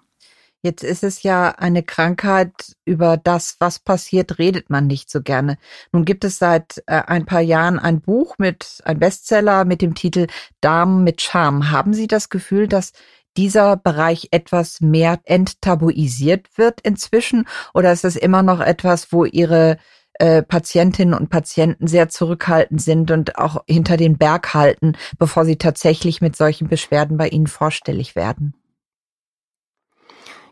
Jetzt 0.63 0.83
ist 0.83 1.03
es 1.03 1.23
ja 1.23 1.49
eine 1.49 1.81
Krankheit, 1.81 2.75
über 2.85 3.17
das, 3.17 3.55
was 3.57 3.79
passiert, 3.79 4.37
redet 4.37 4.69
man 4.69 4.85
nicht 4.85 5.09
so 5.09 5.23
gerne. 5.23 5.57
Nun 5.91 6.05
gibt 6.05 6.23
es 6.23 6.37
seit 6.37 6.83
äh, 6.85 7.01
ein 7.07 7.25
paar 7.25 7.41
Jahren 7.41 7.79
ein 7.79 7.99
Buch 7.99 8.35
mit, 8.37 8.79
ein 8.85 8.99
Bestseller 8.99 9.65
mit 9.65 9.81
dem 9.81 9.95
Titel 9.95 10.27
Darm 10.61 11.03
mit 11.03 11.19
Charme. 11.19 11.71
Haben 11.71 11.95
Sie 11.95 12.05
das 12.05 12.29
Gefühl, 12.29 12.67
dass 12.67 12.93
dieser 13.37 13.77
Bereich 13.77 14.29
etwas 14.31 14.81
mehr 14.81 15.19
enttabuisiert 15.25 16.57
wird 16.57 16.81
inzwischen? 16.81 17.47
Oder 17.73 17.91
ist 17.91 18.05
es 18.05 18.15
immer 18.15 18.43
noch 18.43 18.59
etwas, 18.59 19.11
wo 19.11 19.25
Ihre 19.25 19.77
äh, 20.15 20.43
Patientinnen 20.43 21.13
und 21.13 21.29
Patienten 21.29 21.87
sehr 21.87 22.09
zurückhaltend 22.09 22.81
sind 22.81 23.11
und 23.11 23.37
auch 23.37 23.63
hinter 23.67 23.97
den 23.97 24.17
Berg 24.17 24.53
halten, 24.53 24.97
bevor 25.17 25.45
sie 25.45 25.57
tatsächlich 25.57 26.21
mit 26.21 26.35
solchen 26.35 26.67
Beschwerden 26.67 27.17
bei 27.17 27.27
Ihnen 27.29 27.47
vorstellig 27.47 28.15
werden? 28.15 28.53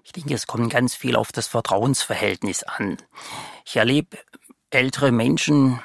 Ich 0.04 0.12
denke, 0.12 0.34
es 0.34 0.48
kommt 0.48 0.72
ganz 0.72 0.96
viel 0.96 1.16
auf 1.16 1.32
das 1.32 1.48
Vertrauensverhältnis 1.48 2.64
an. 2.64 2.98
Ich 3.64 3.76
erlebe 3.76 4.18
ältere 4.72 5.12
Menschen, 5.12 5.80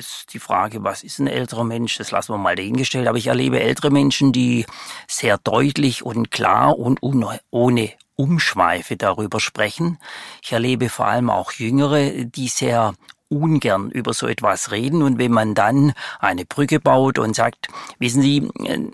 Jetzt 0.00 0.32
die 0.32 0.38
Frage, 0.38 0.82
was 0.82 1.02
ist 1.02 1.18
ein 1.18 1.26
älterer 1.26 1.62
Mensch, 1.62 1.98
das 1.98 2.10
lassen 2.10 2.32
wir 2.32 2.38
mal 2.38 2.56
dahingestellt. 2.56 3.06
Aber 3.06 3.18
ich 3.18 3.26
erlebe 3.26 3.60
ältere 3.60 3.90
Menschen, 3.90 4.32
die 4.32 4.64
sehr 5.06 5.36
deutlich 5.36 6.02
und 6.02 6.30
klar 6.30 6.78
und 6.78 7.00
ohne 7.02 7.92
Umschweife 8.16 8.96
darüber 8.96 9.40
sprechen. 9.40 9.98
Ich 10.42 10.52
erlebe 10.52 10.88
vor 10.88 11.06
allem 11.06 11.28
auch 11.28 11.52
Jüngere, 11.52 12.24
die 12.24 12.48
sehr 12.48 12.94
ungern 13.30 13.90
über 13.90 14.12
so 14.12 14.26
etwas 14.26 14.72
reden. 14.72 15.02
Und 15.02 15.18
wenn 15.18 15.32
man 15.32 15.54
dann 15.54 15.92
eine 16.18 16.44
Brücke 16.44 16.80
baut 16.80 17.18
und 17.18 17.34
sagt, 17.34 17.68
wissen 17.98 18.22
Sie, 18.22 18.48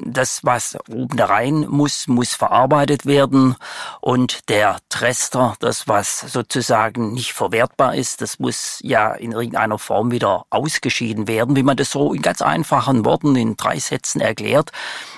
das, 0.05 0.41
was 0.45 0.79
oben 0.89 1.17
da 1.17 1.27
rein 1.27 1.67
muss, 1.69 2.07
muss 2.07 2.35
verarbeitet 2.35 3.07
werden. 3.07 3.57
Und 4.01 4.49
der 4.49 4.77
Trester, 4.91 5.55
das, 5.61 5.89
was 5.89 6.21
sozusagen 6.21 7.15
nicht 7.15 7.33
verwertbar 7.33 7.95
ist, 7.95 8.21
das 8.21 8.39
muss 8.39 8.79
ja 8.83 9.13
in 9.13 9.33
irgendeiner 9.33 9.79
Form 9.79 10.11
wieder 10.11 10.45
ausgeschieden 10.51 11.27
werden. 11.27 11.57
Wenn 11.57 11.65
man 11.65 11.77
das 11.77 11.91
so 11.91 12.13
in 12.13 12.23
ganz 12.23 12.43
einfachen 12.43 13.05
Worten 13.05 13.35
in 13.37 13.57
drei 13.57 13.79
Sätzen 13.79 14.21
erklärt, 14.21 14.71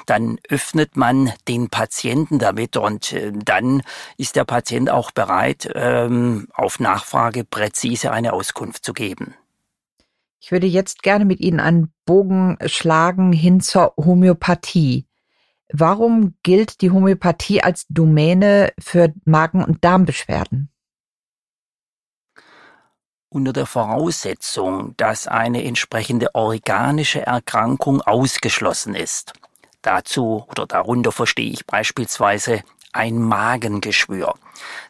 dann 0.07 0.39
öffnet 0.49 0.97
man 0.97 1.33
den 1.49 1.69
Patienten 1.69 2.39
damit 2.39 2.77
und 2.77 3.13
äh, 3.13 3.33
dann 3.33 3.83
ist 4.17 4.37
der 4.37 4.45
Patient 4.45 4.91
auch 4.91 5.11
bereit, 5.11 5.71
ähm, 5.75 6.49
auf 6.55 6.81
Nachfrage 6.81 7.45
präzise 7.45 8.11
eine 8.11 8.33
Auskunft 8.33 8.85
zu 8.85 8.93
geben. 8.93 9.08
Ich 10.41 10.53
würde 10.53 10.67
jetzt 10.67 11.03
gerne 11.03 11.25
mit 11.25 11.41
Ihnen 11.41 11.61
einen 11.61 11.93
Bogen 12.05 12.57
schlagen 12.67 13.33
hin 13.33 13.61
zur 13.61 13.95
Homöopathie. 13.97 15.07
Warum 15.71 16.35
gilt 16.43 16.81
die 16.81 16.91
Homöopathie 16.91 17.63
als 17.63 17.87
Domäne 17.89 18.73
für 18.79 19.13
Magen- 19.25 19.65
und 19.65 19.85
Darmbeschwerden? 19.85 20.71
Unter 23.29 23.53
der 23.53 23.67
Voraussetzung, 23.67 24.97
dass 24.97 25.27
eine 25.27 25.63
entsprechende 25.65 26.35
organische 26.35 27.27
Erkrankung 27.27 28.01
ausgeschlossen 28.01 28.95
ist. 28.95 29.35
Dazu 29.83 30.47
oder 30.49 30.67
darunter 30.67 31.13
verstehe 31.13 31.51
ich 31.51 31.67
beispielsweise 31.67 32.63
ein 32.93 33.21
Magengeschwür. 33.21 34.35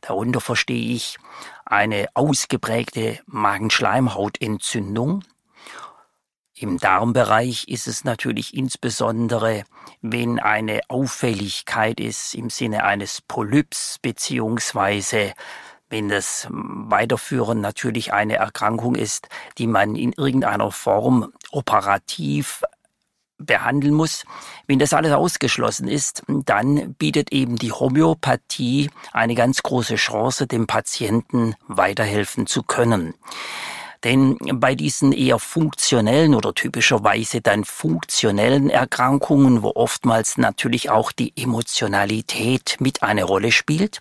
Darunter 0.02 0.40
verstehe 0.40 0.94
ich 0.94 1.18
eine 1.70 2.06
ausgeprägte 2.14 3.20
Magenschleimhautentzündung. 3.26 5.24
Im 6.54 6.78
Darmbereich 6.78 7.68
ist 7.68 7.86
es 7.86 8.04
natürlich 8.04 8.56
insbesondere, 8.56 9.64
wenn 10.02 10.40
eine 10.40 10.80
Auffälligkeit 10.88 12.00
ist 12.00 12.34
im 12.34 12.50
Sinne 12.50 12.84
eines 12.84 13.20
Polyps 13.20 13.98
beziehungsweise 14.02 15.34
wenn 15.90 16.08
das 16.08 16.46
weiterführend 16.50 17.62
natürlich 17.62 18.12
eine 18.12 18.36
Erkrankung 18.36 18.94
ist, 18.94 19.28
die 19.56 19.66
man 19.66 19.96
in 19.96 20.12
irgendeiner 20.12 20.70
Form 20.70 21.32
operativ 21.50 22.62
behandeln 23.38 23.94
muss. 23.94 24.24
Wenn 24.66 24.78
das 24.78 24.92
alles 24.92 25.12
ausgeschlossen 25.12 25.88
ist, 25.88 26.22
dann 26.28 26.94
bietet 26.94 27.32
eben 27.32 27.56
die 27.56 27.72
Homöopathie 27.72 28.90
eine 29.12 29.34
ganz 29.34 29.62
große 29.62 29.96
Chance, 29.96 30.46
dem 30.46 30.66
Patienten 30.66 31.54
weiterhelfen 31.66 32.46
zu 32.46 32.62
können. 32.62 33.14
Denn 34.04 34.36
bei 34.54 34.74
diesen 34.76 35.12
eher 35.12 35.38
funktionellen 35.38 36.34
oder 36.34 36.54
typischerweise 36.54 37.40
dann 37.40 37.64
funktionellen 37.64 38.70
Erkrankungen, 38.70 39.62
wo 39.62 39.72
oftmals 39.74 40.38
natürlich 40.38 40.90
auch 40.90 41.10
die 41.10 41.32
Emotionalität 41.36 42.76
mit 42.78 43.02
eine 43.02 43.24
Rolle 43.24 43.50
spielt, 43.50 44.00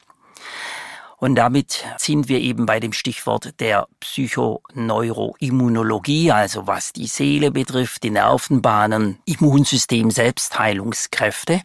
und 1.20 1.36
damit 1.36 1.84
sind 1.98 2.30
wir 2.30 2.40
eben 2.40 2.68
bei 2.68 2.80
dem 2.80 2.94
Stichwort 2.94 3.60
der 3.60 3.88
Psychoneuroimmunologie, 4.00 6.32
also 6.32 6.68
was 6.68 6.94
die 6.94 7.08
Seele 7.08 7.50
betrifft, 7.50 8.04
die 8.04 8.12
Nervenbahnen, 8.12 9.18
Immunsystem, 9.26 10.12
Selbstheilungskräfte. 10.12 11.62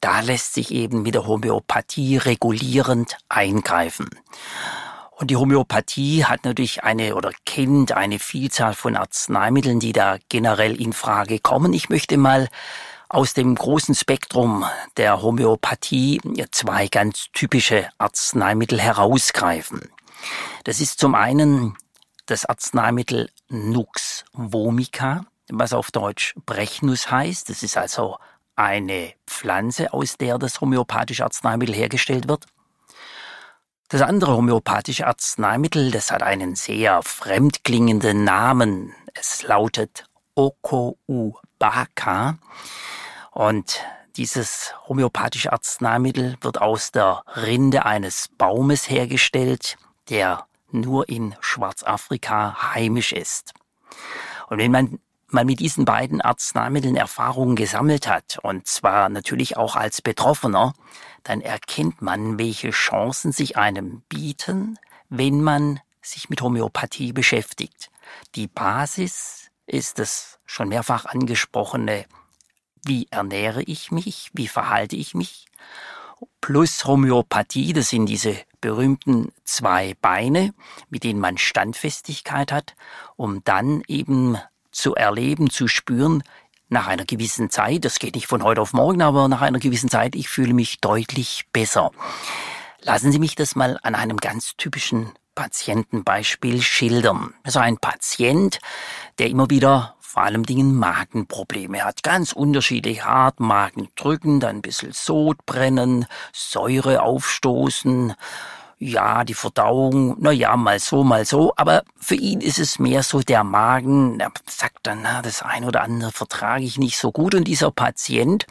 Da 0.00 0.20
lässt 0.20 0.54
sich 0.54 0.72
eben 0.72 1.02
mit 1.02 1.16
der 1.16 1.26
Homöopathie 1.26 2.18
regulierend 2.18 3.16
eingreifen. 3.28 4.08
Und 5.16 5.32
die 5.32 5.36
Homöopathie 5.36 6.26
hat 6.26 6.44
natürlich 6.44 6.84
eine 6.84 7.16
oder 7.16 7.32
kennt 7.44 7.90
eine 7.90 8.20
Vielzahl 8.20 8.74
von 8.74 8.94
Arzneimitteln, 8.94 9.80
die 9.80 9.92
da 9.92 10.18
generell 10.28 10.80
in 10.80 10.92
Frage 10.92 11.40
kommen. 11.40 11.72
Ich 11.72 11.88
möchte 11.88 12.16
mal 12.16 12.46
aus 13.08 13.34
dem 13.34 13.54
großen 13.54 13.94
Spektrum 13.94 14.64
der 14.96 15.22
Homöopathie 15.22 16.20
zwei 16.50 16.88
ganz 16.88 17.26
typische 17.32 17.88
Arzneimittel 17.98 18.80
herausgreifen. 18.80 19.90
Das 20.64 20.80
ist 20.80 20.98
zum 20.98 21.14
einen 21.14 21.76
das 22.26 22.44
Arzneimittel 22.44 23.30
Nux 23.48 24.24
vomica, 24.32 25.24
was 25.50 25.72
auf 25.72 25.90
Deutsch 25.90 26.34
Brechnuss 26.44 27.10
heißt. 27.10 27.48
Das 27.48 27.62
ist 27.62 27.78
also 27.78 28.18
eine 28.54 29.14
Pflanze, 29.26 29.92
aus 29.92 30.18
der 30.18 30.36
das 30.38 30.60
homöopathische 30.60 31.24
Arzneimittel 31.24 31.74
hergestellt 31.74 32.28
wird. 32.28 32.46
Das 33.88 34.02
andere 34.02 34.36
homöopathische 34.36 35.06
Arzneimittel, 35.06 35.90
das 35.90 36.10
hat 36.10 36.22
einen 36.22 36.56
sehr 36.56 37.02
fremdklingenden 37.02 38.24
Namen. 38.24 38.94
Es 39.14 39.42
lautet 39.44 40.04
Okoubaka. 41.58 42.38
Und 43.32 43.80
dieses 44.16 44.74
homöopathische 44.88 45.52
Arzneimittel 45.52 46.36
wird 46.40 46.60
aus 46.60 46.90
der 46.90 47.22
Rinde 47.36 47.84
eines 47.84 48.28
Baumes 48.36 48.88
hergestellt, 48.88 49.76
der 50.08 50.46
nur 50.70 51.08
in 51.08 51.34
Schwarzafrika 51.40 52.74
heimisch 52.74 53.12
ist. 53.12 53.54
Und 54.48 54.58
wenn 54.58 54.72
man 54.72 54.98
mal 55.28 55.44
mit 55.44 55.60
diesen 55.60 55.84
beiden 55.84 56.20
Arzneimitteln 56.20 56.96
Erfahrungen 56.96 57.54
gesammelt 57.54 58.08
hat, 58.08 58.38
und 58.42 58.66
zwar 58.66 59.08
natürlich 59.08 59.56
auch 59.56 59.76
als 59.76 60.00
Betroffener, 60.00 60.74
dann 61.22 61.40
erkennt 61.40 62.00
man, 62.00 62.38
welche 62.38 62.70
Chancen 62.70 63.32
sich 63.32 63.56
einem 63.56 64.02
bieten, 64.08 64.78
wenn 65.10 65.42
man 65.42 65.80
sich 66.00 66.30
mit 66.30 66.40
Homöopathie 66.40 67.12
beschäftigt. 67.12 67.90
Die 68.34 68.46
Basis 68.46 69.50
ist 69.68 69.98
das 69.98 70.38
schon 70.46 70.68
mehrfach 70.68 71.04
angesprochene, 71.04 72.06
wie 72.84 73.06
ernähre 73.10 73.62
ich 73.62 73.90
mich, 73.90 74.30
wie 74.32 74.48
verhalte 74.48 74.96
ich 74.96 75.14
mich, 75.14 75.46
plus 76.40 76.84
Homöopathie, 76.84 77.72
das 77.72 77.90
sind 77.90 78.06
diese 78.06 78.36
berühmten 78.60 79.32
zwei 79.44 79.94
Beine, 80.00 80.54
mit 80.88 81.04
denen 81.04 81.20
man 81.20 81.38
Standfestigkeit 81.38 82.50
hat, 82.50 82.74
um 83.16 83.44
dann 83.44 83.82
eben 83.86 84.38
zu 84.72 84.94
erleben, 84.94 85.50
zu 85.50 85.68
spüren, 85.68 86.22
nach 86.70 86.86
einer 86.86 87.04
gewissen 87.04 87.50
Zeit, 87.50 87.84
das 87.84 87.98
geht 87.98 88.14
nicht 88.14 88.26
von 88.26 88.42
heute 88.42 88.60
auf 88.60 88.74
morgen, 88.74 89.00
aber 89.00 89.28
nach 89.28 89.40
einer 89.40 89.58
gewissen 89.58 89.88
Zeit, 89.88 90.14
ich 90.14 90.28
fühle 90.28 90.52
mich 90.52 90.80
deutlich 90.80 91.46
besser. 91.52 91.92
Lassen 92.82 93.10
Sie 93.10 93.18
mich 93.18 93.34
das 93.34 93.56
mal 93.56 93.78
an 93.82 93.94
einem 93.94 94.18
ganz 94.18 94.54
typischen 94.56 95.12
Patientenbeispiel 95.38 96.60
schildern. 96.60 97.32
Also 97.44 97.60
ein 97.60 97.78
Patient, 97.78 98.58
der 99.20 99.28
immer 99.28 99.48
wieder 99.50 99.94
vor 100.00 100.24
allem 100.24 100.44
Dingen 100.44 100.74
Magenprobleme 100.74 101.84
hat. 101.84 102.02
Ganz 102.02 102.32
unterschiedlich 102.32 103.04
hart, 103.04 103.38
Magen 103.38 103.86
drücken, 103.94 104.40
dann 104.40 104.56
ein 104.56 104.62
bisschen 104.62 104.92
Sodbrennen, 104.92 106.06
Säure 106.32 107.02
aufstoßen, 107.02 108.14
ja, 108.80 109.22
die 109.22 109.34
Verdauung, 109.34 110.16
na 110.18 110.32
ja, 110.32 110.56
mal 110.56 110.80
so, 110.80 111.04
mal 111.04 111.24
so, 111.24 111.52
aber 111.54 111.84
für 112.00 112.16
ihn 112.16 112.40
ist 112.40 112.58
es 112.58 112.80
mehr 112.80 113.04
so 113.04 113.20
der 113.20 113.44
Magen, 113.44 114.18
er 114.18 114.32
sagt 114.46 114.88
dann, 114.88 115.02
na, 115.02 115.22
das 115.22 115.42
eine 115.42 115.66
oder 115.66 115.82
andere 115.82 116.10
vertrage 116.10 116.64
ich 116.64 116.78
nicht 116.78 116.98
so 116.98 117.12
gut 117.12 117.36
und 117.36 117.44
dieser 117.44 117.70
Patient, 117.70 118.44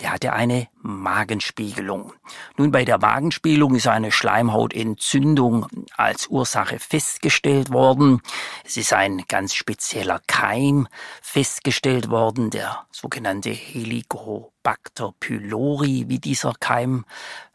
der 0.00 0.12
hatte 0.12 0.32
eine 0.32 0.68
Magenspiegelung. 0.82 2.12
Nun, 2.56 2.72
bei 2.72 2.84
der 2.84 2.98
Magenspiegelung 2.98 3.76
ist 3.76 3.86
eine 3.86 4.10
Schleimhautentzündung 4.10 5.66
als 5.96 6.26
Ursache 6.26 6.80
festgestellt 6.80 7.72
worden. 7.72 8.20
Es 8.64 8.76
ist 8.76 8.92
ein 8.92 9.22
ganz 9.28 9.54
spezieller 9.54 10.20
Keim 10.26 10.88
festgestellt 11.22 12.10
worden, 12.10 12.50
der 12.50 12.86
sogenannte 12.90 13.50
Helicobacter 13.50 15.14
pylori, 15.20 16.06
wie 16.08 16.18
dieser 16.18 16.54
Keim 16.58 17.04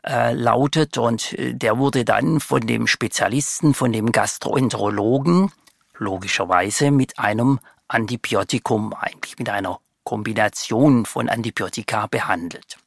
äh, 0.05 0.33
lautet. 0.33 0.97
Und 0.97 1.33
äh, 1.33 1.53
der 1.53 1.77
wurde 1.77 2.05
dann 2.05 2.39
von 2.39 2.65
dem 2.65 2.87
Spezialisten, 2.87 3.73
von 3.73 3.91
dem 3.91 4.13
Gastroenterologen, 4.13 5.51
logischerweise 5.97 6.91
mit 6.91 7.19
einem 7.19 7.59
Antibiotikum, 7.89 8.93
eigentlich 8.93 9.37
mit 9.37 9.49
einer 9.49 9.81
Kombination 10.03 11.05
von 11.05 11.29
Antibiotika 11.29 12.07
behandelt. 12.07 12.77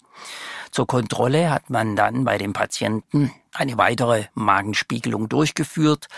Zur 0.73 0.87
Kontrolle 0.87 1.51
hat 1.51 1.69
man 1.69 1.97
dann 1.97 2.25
bei 2.25 2.39
dem 2.39 2.55
Patienten 2.55 3.31
eine 3.53 3.77
weitere 3.77 4.25
Magenspiegelung 4.35 5.29
durchgeführt. 5.29 6.09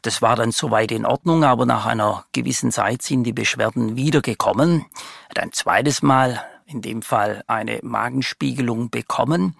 Das 0.00 0.22
war 0.22 0.34
dann 0.34 0.50
soweit 0.50 0.92
in 0.92 1.04
Ordnung, 1.04 1.44
aber 1.44 1.66
nach 1.66 1.84
einer 1.84 2.24
gewissen 2.32 2.72
Zeit 2.72 3.02
sind 3.02 3.24
die 3.24 3.34
Beschwerden 3.34 3.96
wiedergekommen. 3.96 4.86
Hat 5.28 5.38
ein 5.38 5.52
zweites 5.52 6.00
Mal, 6.00 6.42
in 6.64 6.80
dem 6.80 7.02
Fall 7.02 7.44
eine 7.46 7.80
Magenspiegelung 7.82 8.88
bekommen. 8.88 9.56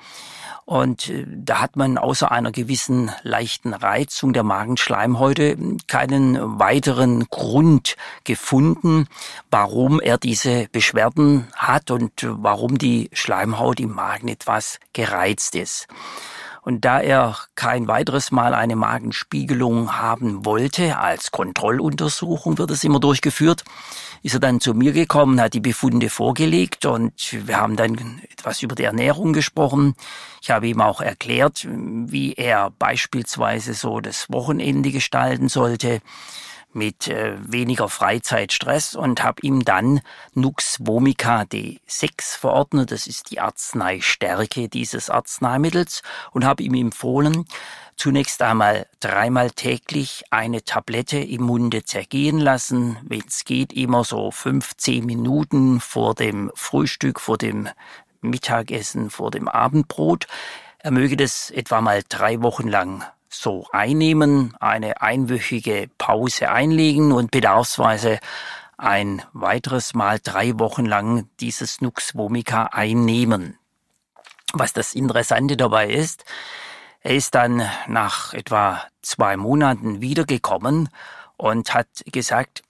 Und 0.69 1.09
äh, 1.09 1.25
da 1.27 1.63
hat 1.63 1.77
man 1.77 1.97
außer 1.97 2.31
einer 2.31 2.53
gewissen 2.53 3.11
leichten 3.23 3.73
Reizung 3.73 4.35
der 4.35 4.43
Magenschleimhäute 4.43 5.57
keinen 5.87 6.59
weiteren 6.59 7.25
Grund 7.31 7.97
gefunden, 8.25 9.07
warum 9.51 9.99
er 9.99 10.19
diese 10.19 10.69
Beschwerden 10.71 11.49
hat 11.57 11.91
und 11.91 12.13
warum 12.23 12.77
die 12.77 13.09
Schleimhaut 13.15 13.81
im 13.81 13.95
Magen 13.95 14.29
etwas 14.29 14.79
gereizt 14.93 15.55
ist. 15.55 15.89
Und 16.69 16.85
da 16.85 17.01
er 17.01 17.35
kein 17.55 17.89
weiteres 17.89 18.31
Mal 18.31 18.53
eine 18.53 18.77
Magenspiegelung 18.77 19.97
haben 19.97 20.45
wollte, 20.45 20.99
als 20.99 21.31
Kontrolluntersuchung 21.31 22.59
wird 22.59 22.71
es 22.73 22.85
immer 22.85 23.01
durchgeführt, 23.01 23.65
ist 24.23 24.35
er 24.35 24.41
dann 24.41 24.61
zu 24.61 24.75
mir 24.75 24.93
gekommen, 24.93 25.41
hat 25.41 25.55
die 25.55 25.61
Befunde 25.61 26.11
vorgelegt 26.11 26.85
und 26.85 27.15
wir 27.47 27.57
haben 27.57 27.77
dann 27.77 28.21
etwas 28.31 28.63
über 28.63 28.75
die 28.75 28.83
Ernährung 28.83 29.33
gesprochen. 29.33 29.95
Ich 30.43 30.51
habe 30.51 30.69
ihm 30.69 30.83
auch 30.83 31.01
erklärt, 31.01 31.67
wie 31.67 32.35
er 32.35 32.71
beispielsweise 32.79 33.73
so 33.73 34.01
das 34.01 34.27
Wochenende 34.29 34.91
gestalten 34.91 35.49
sollte 35.49 36.03
mit 36.79 37.09
äh, 37.09 37.37
weniger 37.41 37.89
Freizeitstress 37.89 38.95
und 38.95 39.23
habe 39.23 39.43
ihm 39.43 39.65
dann 39.65 40.01
Nux 40.35 40.79
vomica 40.81 41.43
D6 41.43 42.39
verordnet. 42.39 42.93
Das 42.93 43.07
ist 43.07 43.31
die 43.31 43.41
Arzneistärke 43.41 44.69
dieses 44.69 45.11
Arzneimittels 45.11 46.03
und 46.33 46.45
habe 46.45 46.63
ihm 46.63 46.75
empfohlen, 46.75 47.45
zunächst 47.97 48.41
einmal 48.41 48.87
dreimal 49.01 49.51
täglich 49.51 50.25
eine 50.31 50.65
Tablette 50.65 51.19
im 51.19 51.43
Munde 51.43 51.85
zergehen 51.85 52.39
lassen, 52.39 52.97
wenn 53.03 53.25
es 53.27 53.45
geht, 53.45 53.73
immer 53.73 54.05
so 54.05 54.31
15 54.31 55.05
Minuten 55.05 55.81
vor 55.81 56.15
dem 56.15 56.51
Frühstück, 56.55 57.21
vor 57.21 57.37
dem 57.37 57.69
Mittagessen, 58.21 59.11
vor 59.11 59.31
dem 59.31 59.49
Abendbrot. 59.49 60.27
Er 60.79 60.93
möge 60.93 61.17
das 61.17 61.51
etwa 61.51 61.81
mal 61.81 62.03
drei 62.09 62.41
Wochen 62.41 62.69
lang 62.69 63.05
so 63.29 63.67
einnehmen, 63.73 64.55
eine 64.61 65.01
einwöchige 65.01 65.89
Pause 65.99 66.51
einlegen 66.51 67.13
und 67.13 67.31
bedarfsweise 67.31 68.19
ein 68.77 69.23
weiteres 69.33 69.95
Mal 69.95 70.21
drei 70.23 70.59
Wochen 70.59 70.87
lang 70.87 71.29
dieses 71.41 71.81
Nux 71.81 72.15
vomica 72.15 72.65
einnehmen. 72.73 73.59
Was 74.53 74.73
das 74.73 74.95
Interessante 74.95 75.57
dabei 75.57 75.91
ist, 75.91 76.25
er 77.01 77.15
ist 77.15 77.35
dann 77.35 77.69
nach 77.87 78.33
etwa 78.33 78.83
zwei 79.03 79.37
Monaten 79.37 80.01
wiedergekommen 80.01 80.89
und 81.37 81.75
hat 81.75 81.89
gesagt, 82.07 82.63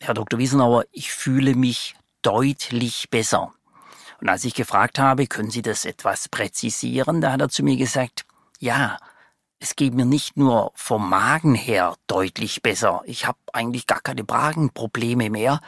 Herr 0.00 0.14
Dr. 0.14 0.38
Wiesenauer, 0.38 0.84
ich 0.92 1.12
fühle 1.12 1.54
mich 1.54 1.94
deutlich 2.22 3.08
besser. 3.10 3.52
Und 4.20 4.28
als 4.28 4.44
ich 4.44 4.54
gefragt 4.54 4.98
habe, 4.98 5.26
können 5.26 5.50
Sie 5.50 5.62
das 5.62 5.84
etwas 5.84 6.28
präzisieren, 6.28 7.20
da 7.20 7.32
hat 7.32 7.40
er 7.40 7.48
zu 7.48 7.62
mir 7.62 7.76
gesagt, 7.76 8.24
ja, 8.58 8.98
es 9.58 9.76
geht 9.76 9.94
mir 9.94 10.04
nicht 10.04 10.36
nur 10.36 10.72
vom 10.74 11.08
Magen 11.08 11.54
her 11.54 11.96
deutlich 12.06 12.62
besser. 12.62 13.02
Ich 13.06 13.26
habe 13.26 13.38
eigentlich 13.52 13.86
gar 13.86 14.00
keine 14.00 14.22
Magenprobleme 14.22 15.30
mehr. 15.30 15.60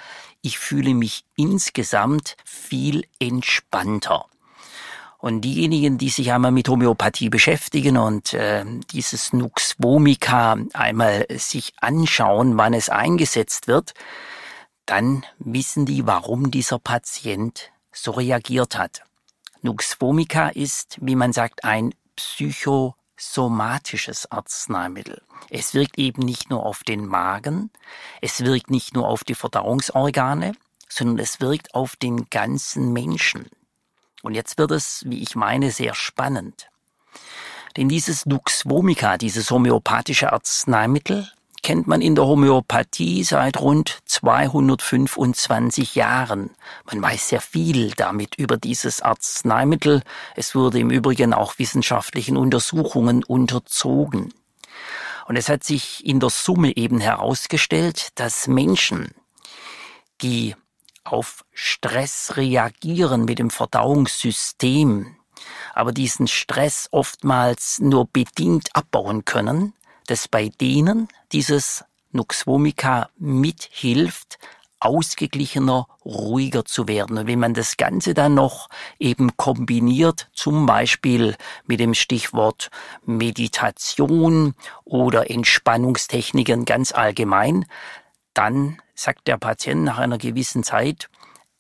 Ich 0.43 0.59
fühle 0.59 0.95
mich 0.95 1.25
insgesamt 1.37 2.37
viel 2.45 3.05
entspannter. 3.19 4.27
Und 5.17 5.41
diejenigen, 5.41 5.99
die 5.99 6.11
sich 6.11 6.33
einmal 6.33 6.53
mit 6.53 6.69
Homöopathie 6.69 7.29
beschäftigen 7.29 7.97
und 7.97 8.35
äh, 8.35 8.65
dieses 8.93 9.33
Nux 9.33 9.75
vomica 9.79 10.57
einmal 10.75 11.27
sich 11.31 11.73
anschauen, 11.81 12.57
wann 12.57 12.73
es 12.73 12.89
eingesetzt 12.89 13.67
wird, 13.67 13.95
dann 14.87 15.27
wissen 15.39 15.87
die, 15.87 16.07
warum 16.07 16.53
dieser 16.53 16.79
Patient 16.79 17.73
so 17.91 18.13
reagiert 18.13 18.79
hat. 18.79 19.03
Nux 19.61 19.97
vomica 19.99 20.51
ist, 20.51 20.99
wie 21.01 21.17
man 21.17 21.33
sagt, 21.33 21.65
ein 21.65 21.95
Psycho 22.15 22.95
somatisches 23.19 24.31
Arzneimittel. 24.31 25.23
Es 25.51 25.75
wirkt 25.75 25.99
eben 25.99 26.23
nicht 26.23 26.51
nur 26.51 26.65
auf 26.65 26.85
den 26.85 27.07
Magen, 27.07 27.71
es 28.23 28.41
wirkt 28.45 28.71
nicht 28.71 28.95
nur 28.95 29.09
auf 29.09 29.25
die 29.25 29.35
Verdauungsorgane, 29.35 30.53
sondern 30.89 31.19
es 31.19 31.41
wirkt 31.41 31.75
auf 31.75 31.97
den 31.97 32.31
ganzen 32.31 32.93
Menschen. 32.93 33.49
Und 34.23 34.35
jetzt 34.35 34.59
wird 34.59 34.71
es, 34.71 35.05
wie 35.07 35.23
ich 35.23 35.37
meine, 35.37 35.71
sehr 35.71 35.95
spannend. 35.95 36.71
Denn 37.77 37.89
dieses 37.89 38.25
Dux 38.25 38.69
vomica, 38.69 39.19
dieses 39.19 39.51
homöopathische 39.51 40.33
Arzneimittel, 40.33 41.31
kennt 41.69 41.87
man 41.87 42.01
in 42.01 42.15
der 42.15 42.25
Homöopathie 42.25 43.23
seit 43.25 43.61
rund 43.61 43.99
225 44.07 45.97
Jahren. 45.97 46.49
Man 46.87 47.03
weiß 47.03 47.29
sehr 47.29 47.43
viel 47.43 47.91
damit 47.91 48.37
über 48.37 48.57
dieses 48.57 49.03
Arzneimittel. 49.03 50.03
Es 50.35 50.55
wurde 50.55 50.79
im 50.79 50.89
Übrigen 50.89 51.35
auch 51.35 51.59
wissenschaftlichen 51.59 52.39
Untersuchungen 52.39 53.23
unterzogen. 53.23 54.33
Und 55.27 55.37
es 55.37 55.51
hat 55.51 55.63
sich 55.63 56.07
in 56.07 56.21
der 56.21 56.31
Summe 56.31 56.75
eben 56.75 57.01
herausgestellt, 57.01 58.19
dass 58.19 58.47
Menschen, 58.47 59.11
die 60.23 60.57
auf 61.05 61.45
Stress 61.53 62.39
reagieren 62.39 63.27
mit 63.27 63.39
dem 63.39 63.51
Verdauungssystem, 63.51 65.17
aber 65.75 65.93
diesen 65.93 66.29
Stress 66.29 66.89
oftmals 66.93 67.79
nur 67.79 68.09
bedingt 68.11 68.71
abbauen 68.75 69.27
können, 69.27 69.75
dass 70.09 70.27
bei 70.27 70.51
denen 70.61 71.09
dieses 71.33 71.85
Nux 72.11 72.47
vomica 72.47 73.11
mithilft, 73.19 74.39
ausgeglichener, 74.81 75.87
ruhiger 76.05 76.65
zu 76.65 76.89
werden. 76.89 77.19
Und 77.19 77.27
wenn 77.27 77.39
man 77.39 77.53
das 77.53 77.77
Ganze 77.77 78.15
dann 78.15 78.35
noch 78.35 78.69
eben 78.99 79.37
kombiniert, 79.37 80.29
zum 80.33 80.67
Beispiel 80.67 81.37
mit 81.67 81.81
dem 81.81 81.95
Stichwort 81.95 82.71
Meditation 83.05 84.55
oder 84.85 85.31
Entspannungstechniken 85.31 86.65
ganz 86.65 86.93
allgemein, 86.93 87.67
dann 88.35 88.81
sagt 88.95 89.27
der 89.27 89.37
Patient 89.37 89.85
nach 89.85 89.99
einer 89.99 90.19
gewissen 90.19 90.63
Zeit, 90.63 91.11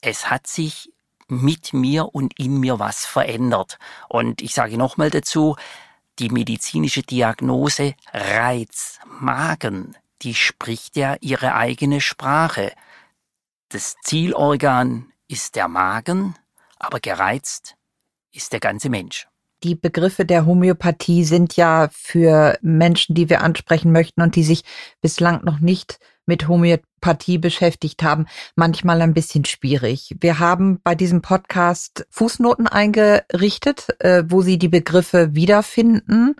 es 0.00 0.30
hat 0.30 0.46
sich 0.46 0.90
mit 1.26 1.74
mir 1.74 2.14
und 2.14 2.38
in 2.38 2.58
mir 2.58 2.78
was 2.78 3.04
verändert. 3.04 3.78
Und 4.08 4.40
ich 4.40 4.54
sage 4.54 4.78
nochmal 4.78 5.10
dazu, 5.10 5.56
die 6.18 6.30
medizinische 6.30 7.02
Diagnose 7.02 7.94
Reiz, 8.12 8.98
Magen, 9.20 9.96
die 10.22 10.34
spricht 10.34 10.96
ja 10.96 11.16
ihre 11.20 11.54
eigene 11.54 12.00
Sprache. 12.00 12.72
Das 13.68 13.96
Zielorgan 14.02 15.12
ist 15.28 15.56
der 15.56 15.68
Magen, 15.68 16.34
aber 16.78 17.00
gereizt 17.00 17.76
ist 18.32 18.52
der 18.52 18.60
ganze 18.60 18.88
Mensch. 18.90 19.28
Die 19.64 19.74
Begriffe 19.74 20.24
der 20.24 20.46
Homöopathie 20.46 21.24
sind 21.24 21.56
ja 21.56 21.88
für 21.92 22.58
Menschen, 22.62 23.14
die 23.14 23.28
wir 23.28 23.42
ansprechen 23.42 23.90
möchten 23.90 24.22
und 24.22 24.36
die 24.36 24.44
sich 24.44 24.62
bislang 25.00 25.44
noch 25.44 25.58
nicht 25.58 25.98
mit 26.28 26.46
Homöopathie 26.46 27.38
beschäftigt 27.38 28.02
haben, 28.02 28.26
manchmal 28.54 29.00
ein 29.02 29.14
bisschen 29.14 29.44
schwierig. 29.44 30.14
Wir 30.20 30.38
haben 30.38 30.80
bei 30.84 30.94
diesem 30.94 31.22
Podcast 31.22 32.06
Fußnoten 32.10 32.68
eingerichtet, 32.68 33.88
äh, 34.00 34.22
wo 34.28 34.42
Sie 34.42 34.58
die 34.58 34.68
Begriffe 34.68 35.34
wiederfinden, 35.34 36.36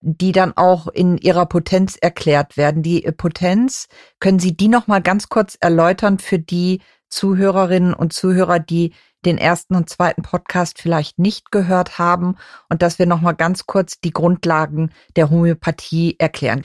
die 0.00 0.32
dann 0.32 0.52
auch 0.56 0.86
in 0.86 1.16
ihrer 1.16 1.46
Potenz 1.46 1.96
erklärt 1.96 2.58
werden. 2.58 2.82
Die 2.82 3.00
Potenz, 3.16 3.88
können 4.20 4.38
Sie 4.38 4.54
die 4.56 4.68
noch 4.68 4.86
mal 4.86 5.00
ganz 5.00 5.30
kurz 5.30 5.56
erläutern 5.58 6.18
für 6.18 6.38
die 6.38 6.82
Zuhörerinnen 7.08 7.94
und 7.94 8.12
Zuhörer, 8.12 8.58
die 8.58 8.92
den 9.24 9.38
ersten 9.38 9.74
und 9.74 9.88
zweiten 9.88 10.20
Podcast 10.20 10.78
vielleicht 10.78 11.18
nicht 11.18 11.50
gehört 11.50 11.98
haben 11.98 12.36
und 12.68 12.82
dass 12.82 12.98
wir 12.98 13.06
noch 13.06 13.22
mal 13.22 13.32
ganz 13.32 13.66
kurz 13.66 13.98
die 14.00 14.12
Grundlagen 14.12 14.90
der 15.16 15.30
Homöopathie 15.30 16.16
erklären. 16.18 16.62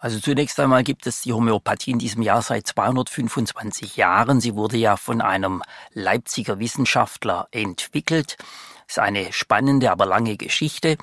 Also 0.00 0.18
zunächst 0.18 0.58
einmal 0.58 0.82
gibt 0.82 1.06
es 1.06 1.20
die 1.20 1.34
Homöopathie 1.34 1.90
in 1.90 1.98
diesem 1.98 2.22
Jahr 2.22 2.40
seit 2.40 2.66
225 2.66 3.96
Jahren. 3.96 4.40
Sie 4.40 4.54
wurde 4.54 4.78
ja 4.78 4.96
von 4.96 5.20
einem 5.20 5.62
Leipziger 5.92 6.58
Wissenschaftler 6.58 7.48
entwickelt. 7.50 8.38
Ist 8.88 8.98
eine 8.98 9.32
spannende, 9.32 9.90
aber 9.90 10.06
lange 10.06 10.38
Geschichte. 10.38 10.96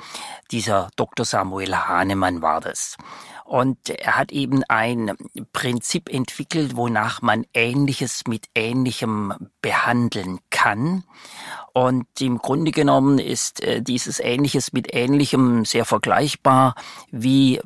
Dieser 0.50 0.90
Dr. 0.96 1.26
Samuel 1.28 1.76
Hahnemann 1.76 2.42
war 2.42 2.60
das. 2.60 2.98
Und 3.46 3.90
er 3.90 4.18
hat 4.18 4.32
eben 4.32 4.64
ein 4.68 5.16
Prinzip 5.54 6.10
entwickelt, 6.12 6.76
wonach 6.76 7.22
man 7.22 7.46
Ähnliches 7.54 8.24
mit 8.28 8.48
Ähnlichem 8.56 9.52
behandeln 9.62 10.40
kann. 10.50 11.04
Und 11.72 12.08
im 12.20 12.40
Grunde 12.40 12.72
genommen 12.72 13.20
ist 13.20 13.62
äh, 13.62 13.82
dieses 13.82 14.20
Ähnliches 14.20 14.74
mit 14.74 14.94
Ähnlichem 14.94 15.64
sehr 15.64 15.86
vergleichbar 15.86 16.74
wie 17.12 17.62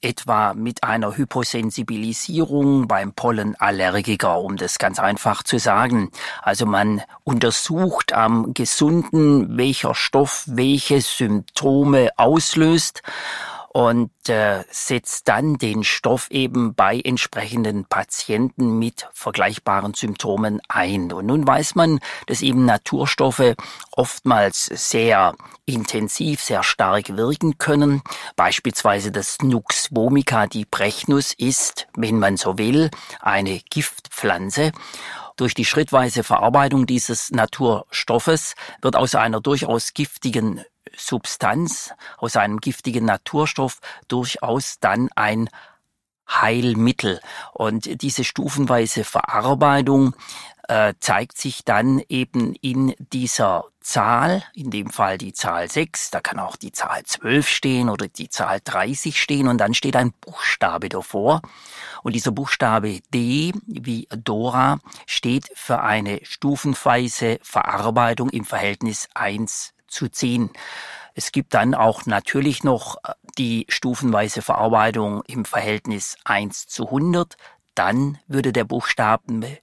etwa 0.00 0.54
mit 0.54 0.84
einer 0.84 1.16
Hyposensibilisierung 1.16 2.86
beim 2.86 3.12
Pollenallergiker, 3.12 4.40
um 4.40 4.56
das 4.56 4.78
ganz 4.78 4.98
einfach 4.98 5.42
zu 5.42 5.58
sagen. 5.58 6.10
Also 6.42 6.66
man 6.66 7.02
untersucht 7.24 8.12
am 8.12 8.54
Gesunden, 8.54 9.56
welcher 9.56 9.94
Stoff 9.94 10.44
welche 10.46 11.00
Symptome 11.00 12.10
auslöst 12.16 13.02
und 13.70 14.10
äh, 14.28 14.64
setzt 14.70 15.28
dann 15.28 15.58
den 15.58 15.84
Stoff 15.84 16.30
eben 16.30 16.74
bei 16.74 17.00
entsprechenden 17.00 17.84
Patienten 17.84 18.78
mit 18.78 19.06
vergleichbaren 19.12 19.94
Symptomen 19.94 20.60
ein. 20.68 21.12
Und 21.12 21.26
nun 21.26 21.46
weiß 21.46 21.74
man, 21.74 22.00
dass 22.26 22.42
eben 22.42 22.64
Naturstoffe 22.64 23.54
oftmals 23.92 24.64
sehr 24.64 25.34
intensiv, 25.66 26.40
sehr 26.40 26.62
stark 26.62 27.16
wirken 27.16 27.58
können. 27.58 28.02
Beispielsweise 28.36 29.12
das 29.12 29.38
Nux 29.42 29.88
vomica, 29.90 30.46
die 30.46 30.64
Brechnus, 30.64 31.34
ist, 31.34 31.88
wenn 31.94 32.18
man 32.18 32.36
so 32.36 32.58
will, 32.58 32.90
eine 33.20 33.60
Giftpflanze. 33.70 34.72
Durch 35.36 35.54
die 35.54 35.64
schrittweise 35.64 36.24
Verarbeitung 36.24 36.86
dieses 36.86 37.30
Naturstoffes 37.30 38.54
wird 38.82 38.96
aus 38.96 39.14
einer 39.14 39.40
durchaus 39.40 39.94
giftigen 39.94 40.64
Substanz, 40.98 41.94
aus 42.18 42.36
einem 42.36 42.60
giftigen 42.60 43.04
Naturstoff 43.04 43.80
durchaus 44.08 44.78
dann 44.80 45.08
ein 45.14 45.48
Heilmittel. 46.28 47.20
Und 47.52 48.02
diese 48.02 48.24
stufenweise 48.24 49.04
Verarbeitung 49.04 50.14
äh, 50.68 50.94
zeigt 51.00 51.38
sich 51.38 51.64
dann 51.64 52.02
eben 52.08 52.54
in 52.56 52.94
dieser 52.98 53.64
Zahl, 53.80 54.44
in 54.52 54.70
dem 54.70 54.90
Fall 54.90 55.16
die 55.16 55.32
Zahl 55.32 55.70
6, 55.70 56.10
da 56.10 56.20
kann 56.20 56.38
auch 56.38 56.56
die 56.56 56.72
Zahl 56.72 57.02
12 57.04 57.48
stehen 57.48 57.88
oder 57.88 58.06
die 58.06 58.28
Zahl 58.28 58.60
30 58.62 59.20
stehen 59.20 59.48
und 59.48 59.56
dann 59.58 59.72
steht 59.72 59.96
ein 59.96 60.12
Buchstabe 60.20 60.90
davor. 60.90 61.40
Und 62.02 62.14
dieser 62.14 62.32
Buchstabe 62.32 63.00
D 63.14 63.52
wie 63.66 64.06
Dora 64.10 64.78
steht 65.06 65.50
für 65.54 65.80
eine 65.80 66.20
stufenweise 66.22 67.38
Verarbeitung 67.42 68.28
im 68.28 68.44
Verhältnis 68.44 69.08
1 69.14 69.72
zu 69.88 70.08
10. 70.08 70.50
Es 71.14 71.32
gibt 71.32 71.54
dann 71.54 71.74
auch 71.74 72.06
natürlich 72.06 72.62
noch 72.62 72.96
äh, 73.04 73.12
die 73.38 73.66
stufenweise 73.68 74.42
Verarbeitung 74.42 75.22
im 75.26 75.44
Verhältnis 75.44 76.16
1 76.24 76.68
zu 76.68 76.86
100. 76.86 77.36
Dann 77.74 78.18
würde 78.26 78.52
der 78.52 78.64
Buchstabe, 78.64 79.58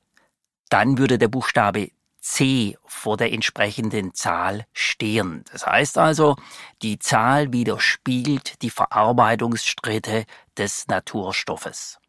dann 0.70 0.98
würde 0.98 1.18
der 1.18 1.28
Buchstabe 1.28 1.92
C 2.20 2.76
vor 2.86 3.18
der 3.18 3.32
entsprechenden 3.32 4.16
Zahl 4.16 4.66
stehen. 4.74 5.44
Das 5.52 5.68
heißt 5.68 5.98
also, 6.00 6.36
die 6.82 6.98
Zahl 6.98 7.54
widerspiegelt 7.54 8.62
die 8.64 8.72
Verarbeitungsschritte 8.72 10.26
des 10.58 10.88
Naturstoffes. 10.88 12.00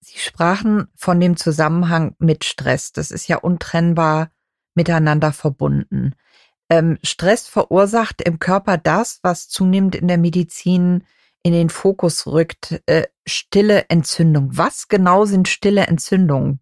Sie 0.00 0.18
sprachen 0.18 0.88
von 0.96 1.20
dem 1.20 1.36
Zusammenhang 1.36 2.16
mit 2.18 2.44
Stress. 2.44 2.90
Das 2.92 3.10
ist 3.12 3.28
ja 3.28 3.36
untrennbar 3.36 4.30
miteinander 4.74 5.32
verbunden. 5.32 6.16
Ähm, 6.70 6.98
Stress 7.02 7.48
verursacht 7.48 8.22
im 8.22 8.38
Körper 8.38 8.78
das, 8.78 9.18
was 9.22 9.48
zunehmend 9.48 9.96
in 9.96 10.08
der 10.08 10.18
Medizin 10.18 11.04
in 11.42 11.52
den 11.52 11.68
Fokus 11.68 12.26
rückt, 12.26 12.82
äh, 12.86 13.06
stille 13.26 13.86
Entzündung. 13.88 14.50
Was 14.52 14.88
genau 14.88 15.24
sind 15.24 15.48
stille 15.48 15.86
Entzündungen? 15.86 16.60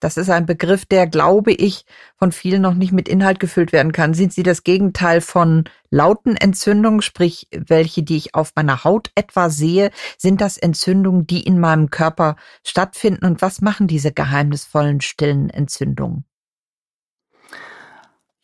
Das 0.00 0.18
ist 0.18 0.28
ein 0.28 0.44
Begriff, 0.44 0.84
der, 0.84 1.06
glaube 1.06 1.52
ich, 1.52 1.86
von 2.18 2.30
vielen 2.30 2.60
noch 2.60 2.74
nicht 2.74 2.92
mit 2.92 3.08
Inhalt 3.08 3.40
gefüllt 3.40 3.72
werden 3.72 3.92
kann. 3.92 4.12
Sind 4.12 4.32
sie 4.32 4.42
das 4.42 4.62
Gegenteil 4.62 5.22
von 5.22 5.64
lauten 5.90 6.36
Entzündungen, 6.36 7.00
sprich 7.00 7.48
welche, 7.50 8.02
die 8.02 8.18
ich 8.18 8.34
auf 8.34 8.52
meiner 8.54 8.84
Haut 8.84 9.10
etwa 9.14 9.48
sehe? 9.48 9.90
Sind 10.18 10.42
das 10.42 10.58
Entzündungen, 10.58 11.26
die 11.26 11.42
in 11.42 11.58
meinem 11.58 11.88
Körper 11.88 12.36
stattfinden? 12.62 13.24
Und 13.24 13.40
was 13.40 13.62
machen 13.62 13.86
diese 13.86 14.12
geheimnisvollen 14.12 15.00
stillen 15.00 15.48
Entzündungen? 15.48 16.25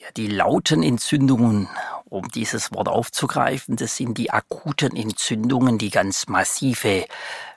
Ja, 0.03 0.09
die 0.17 0.27
lauten 0.27 0.83
Entzündungen, 0.83 1.69
um 2.07 2.29
dieses 2.29 2.73
Wort 2.73 2.88
aufzugreifen, 2.88 3.77
das 3.77 3.95
sind 3.95 4.19
die 4.19 4.33
akuten 4.33 4.97
Entzündungen, 4.97 5.79
die 5.79 5.91
ganz 5.91 6.27
massive 6.27 7.05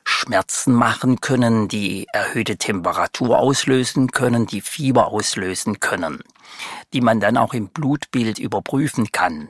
Schmerzen 0.04 0.72
machen 0.72 1.22
können, 1.22 1.68
die 1.70 2.06
erhöhte 2.14 2.58
Temperatur 2.58 3.40
auslösen 3.40 4.12
können, 4.12 4.46
die 4.46 4.62
Fieber 4.62 5.08
auslösen 5.08 5.80
können, 5.80 6.20
die 6.94 7.02
man 7.02 7.20
dann 7.20 7.36
auch 7.36 7.56
im 7.56 7.70
Blutbild 7.70 8.38
überprüfen 8.38 9.12
kann. 9.12 9.50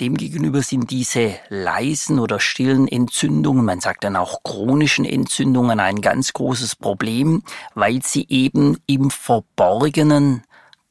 Demgegenüber 0.00 0.62
sind 0.62 0.90
diese 0.90 1.34
leisen 1.50 2.18
oder 2.18 2.40
stillen 2.40 2.88
Entzündungen, 2.88 3.66
man 3.66 3.80
sagt 3.80 4.04
dann 4.04 4.16
auch 4.16 4.42
chronischen 4.42 5.04
Entzündungen, 5.04 5.78
ein 5.78 6.00
ganz 6.00 6.32
großes 6.32 6.76
Problem, 6.76 7.42
weil 7.74 8.02
sie 8.02 8.24
eben 8.30 8.78
im 8.86 9.10
Verborgenen 9.10 10.44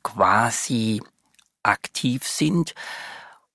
quasi 0.03 1.01
aktiv 1.63 2.25
sind 2.25 2.73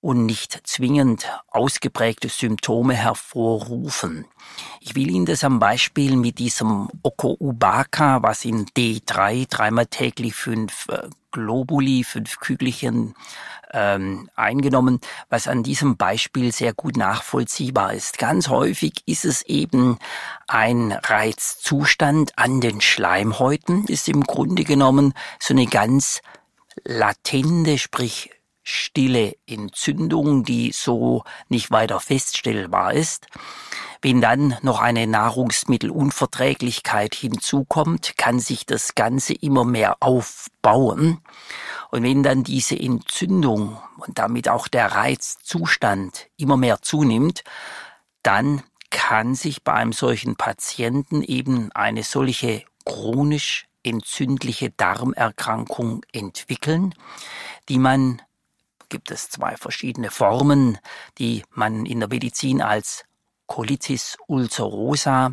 und 0.00 0.24
nicht 0.24 0.60
zwingend 0.66 1.28
ausgeprägte 1.48 2.28
Symptome 2.28 2.94
hervorrufen. 2.94 4.26
Ich 4.80 4.94
will 4.94 5.10
Ihnen 5.10 5.26
das 5.26 5.42
am 5.42 5.58
Beispiel 5.58 6.16
mit 6.16 6.38
diesem 6.38 6.88
Oko 7.02 7.36
Ubaka, 7.40 8.22
was 8.22 8.44
in 8.44 8.66
D3 8.66 9.48
dreimal 9.48 9.86
täglich 9.86 10.34
fünf 10.34 10.86
äh, 10.88 11.08
Globuli, 11.36 12.02
fünf 12.02 12.40
Kügelchen 12.40 13.14
ähm, 13.74 14.30
eingenommen, 14.36 15.00
was 15.28 15.48
an 15.48 15.62
diesem 15.62 15.98
Beispiel 15.98 16.50
sehr 16.50 16.72
gut 16.72 16.96
nachvollziehbar 16.96 17.92
ist. 17.92 18.16
Ganz 18.16 18.48
häufig 18.48 19.02
ist 19.04 19.26
es 19.26 19.42
eben 19.42 19.98
ein 20.46 20.92
Reizzustand 20.92 22.38
an 22.38 22.62
den 22.62 22.80
Schleimhäuten, 22.80 23.84
ist 23.84 24.08
im 24.08 24.22
Grunde 24.22 24.64
genommen 24.64 25.12
so 25.38 25.52
eine 25.52 25.66
ganz 25.66 26.22
latente, 26.84 27.76
sprich 27.76 28.30
stille 28.66 29.34
Entzündung, 29.46 30.42
die 30.42 30.72
so 30.72 31.22
nicht 31.48 31.70
weiter 31.70 32.00
feststellbar 32.00 32.94
ist. 32.94 33.28
Wenn 34.02 34.20
dann 34.20 34.56
noch 34.62 34.80
eine 34.80 35.06
Nahrungsmittelunverträglichkeit 35.06 37.14
hinzukommt, 37.14 38.18
kann 38.18 38.40
sich 38.40 38.66
das 38.66 38.96
Ganze 38.96 39.34
immer 39.34 39.64
mehr 39.64 39.98
aufbauen. 40.00 41.20
Und 41.92 42.02
wenn 42.02 42.24
dann 42.24 42.42
diese 42.42 42.76
Entzündung 42.78 43.78
und 43.98 44.18
damit 44.18 44.48
auch 44.48 44.66
der 44.66 44.90
Reizzustand 44.92 46.26
immer 46.36 46.56
mehr 46.56 46.82
zunimmt, 46.82 47.44
dann 48.24 48.64
kann 48.90 49.36
sich 49.36 49.62
bei 49.62 49.74
einem 49.74 49.92
solchen 49.92 50.34
Patienten 50.34 51.22
eben 51.22 51.70
eine 51.72 52.02
solche 52.02 52.64
chronisch 52.84 53.68
entzündliche 53.84 54.70
Darmerkrankung 54.70 56.04
entwickeln, 56.12 56.92
die 57.68 57.78
man 57.78 58.20
gibt 58.88 59.10
es 59.10 59.28
zwei 59.28 59.56
verschiedene 59.56 60.10
Formen, 60.10 60.78
die 61.18 61.44
man 61.50 61.86
in 61.86 62.00
der 62.00 62.08
Medizin 62.08 62.62
als 62.62 63.04
Colitis 63.46 64.16
ulcerosa 64.26 65.32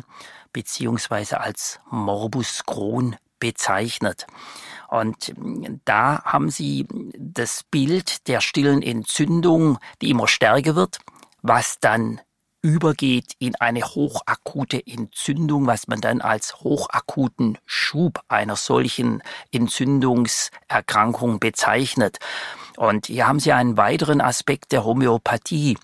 beziehungsweise 0.52 1.40
als 1.40 1.80
Morbus 1.90 2.64
Crohn 2.64 3.16
bezeichnet. 3.40 4.26
Und 4.88 5.34
da 5.84 6.22
haben 6.24 6.50
sie 6.50 6.86
das 7.18 7.64
Bild 7.64 8.28
der 8.28 8.40
stillen 8.40 8.80
Entzündung, 8.80 9.78
die 10.00 10.10
immer 10.10 10.28
stärker 10.28 10.76
wird, 10.76 10.98
was 11.42 11.78
dann 11.80 12.20
übergeht 12.64 13.34
in 13.38 13.54
eine 13.56 13.82
hochakute 13.82 14.82
Entzündung, 14.86 15.66
was 15.66 15.86
man 15.86 16.00
dann 16.00 16.22
als 16.22 16.60
hochakuten 16.60 17.58
Schub 17.66 18.20
einer 18.28 18.56
solchen 18.56 19.22
Entzündungserkrankung 19.52 21.40
bezeichnet. 21.40 22.16
Und 22.78 23.06
hier 23.06 23.28
haben 23.28 23.38
Sie 23.38 23.52
einen 23.52 23.76
weiteren 23.76 24.22
Aspekt 24.22 24.72
der 24.72 24.82
Homöopathie. 24.82 25.76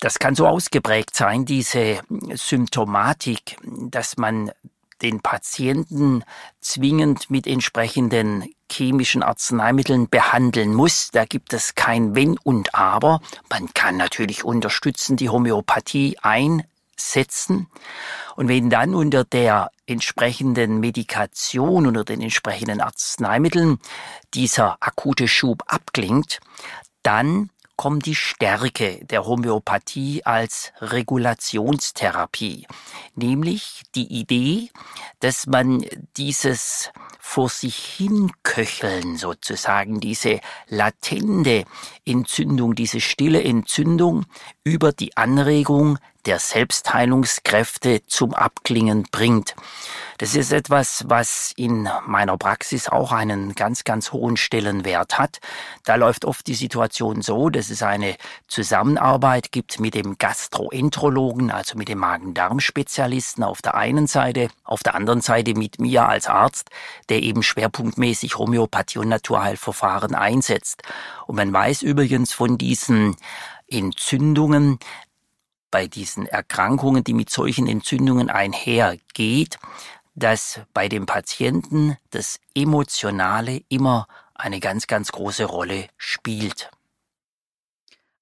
Das 0.00 0.18
kann 0.18 0.34
so 0.34 0.48
ausgeprägt 0.48 1.14
sein, 1.14 1.44
diese 1.44 2.00
Symptomatik, 2.34 3.58
dass 3.62 4.16
man 4.16 4.50
den 5.02 5.20
Patienten 5.20 6.24
zwingend 6.60 7.30
mit 7.30 7.46
entsprechenden 7.46 8.44
chemischen 8.70 9.22
Arzneimitteln 9.22 10.08
behandeln 10.08 10.74
muss. 10.74 11.10
Da 11.12 11.24
gibt 11.24 11.52
es 11.52 11.74
kein 11.74 12.14
Wenn 12.14 12.38
und 12.38 12.74
Aber. 12.74 13.20
Man 13.50 13.72
kann 13.74 13.96
natürlich 13.96 14.44
unterstützen 14.44 15.16
die 15.16 15.28
Homöopathie 15.28 16.16
einsetzen. 16.22 17.68
Und 18.36 18.48
wenn 18.48 18.70
dann 18.70 18.94
unter 18.94 19.24
der 19.24 19.70
entsprechenden 19.86 20.80
Medikation, 20.80 21.86
unter 21.86 22.04
den 22.04 22.20
entsprechenden 22.20 22.80
Arzneimitteln 22.80 23.78
dieser 24.34 24.76
akute 24.80 25.28
Schub 25.28 25.62
abklingt, 25.66 26.40
dann 27.02 27.50
kommt 27.78 28.06
die 28.06 28.16
Stärke 28.16 29.04
der 29.06 29.24
Homöopathie 29.24 30.26
als 30.26 30.72
Regulationstherapie, 30.80 32.66
nämlich 33.14 33.82
die 33.94 34.12
Idee, 34.12 34.68
dass 35.20 35.46
man 35.46 35.86
dieses 36.16 36.90
vor 37.20 37.48
sich 37.48 37.76
hinköcheln 37.76 39.16
sozusagen, 39.16 40.00
diese 40.00 40.40
latente 40.66 41.66
Entzündung, 42.04 42.74
diese 42.74 43.00
stille 43.00 43.44
Entzündung 43.44 44.26
über 44.64 44.92
die 44.92 45.16
Anregung 45.16 45.98
der 46.28 46.38
Selbstheilungskräfte 46.38 48.02
zum 48.06 48.34
Abklingen 48.34 49.04
bringt. 49.10 49.56
Das 50.18 50.34
ist 50.34 50.52
etwas, 50.52 51.04
was 51.08 51.54
in 51.56 51.88
meiner 52.06 52.36
Praxis 52.36 52.88
auch 52.88 53.12
einen 53.12 53.54
ganz, 53.54 53.84
ganz 53.84 54.12
hohen 54.12 54.36
Stellenwert 54.36 55.16
hat. 55.16 55.38
Da 55.84 55.94
läuft 55.94 56.26
oft 56.26 56.46
die 56.46 56.54
Situation 56.54 57.22
so, 57.22 57.48
dass 57.48 57.70
es 57.70 57.82
eine 57.82 58.16
Zusammenarbeit 58.46 59.52
gibt 59.52 59.80
mit 59.80 59.94
dem 59.94 60.18
Gastroenterologen, 60.18 61.50
also 61.50 61.78
mit 61.78 61.88
dem 61.88 61.98
Magen-Darm-Spezialisten 61.98 63.42
auf 63.42 63.62
der 63.62 63.76
einen 63.76 64.06
Seite, 64.06 64.48
auf 64.64 64.82
der 64.82 64.96
anderen 64.96 65.22
Seite 65.22 65.54
mit 65.54 65.80
mir 65.80 66.08
als 66.08 66.26
Arzt, 66.26 66.68
der 67.08 67.22
eben 67.22 67.42
schwerpunktmäßig 67.42 68.36
Homöopathie 68.36 68.98
und 68.98 69.08
Naturheilverfahren 69.08 70.14
einsetzt. 70.14 70.82
Und 71.26 71.36
man 71.36 71.50
weiß 71.52 71.80
übrigens 71.80 72.34
von 72.34 72.58
diesen 72.58 73.16
Entzündungen, 73.70 74.78
bei 75.70 75.86
diesen 75.86 76.26
Erkrankungen, 76.26 77.04
die 77.04 77.14
mit 77.14 77.30
solchen 77.30 77.66
Entzündungen 77.66 78.30
einhergeht, 78.30 79.58
dass 80.14 80.60
bei 80.74 80.88
dem 80.88 81.06
Patienten 81.06 81.96
das 82.10 82.40
Emotionale 82.54 83.62
immer 83.68 84.06
eine 84.34 84.60
ganz, 84.60 84.86
ganz 84.86 85.12
große 85.12 85.44
Rolle 85.44 85.86
spielt. 85.96 86.70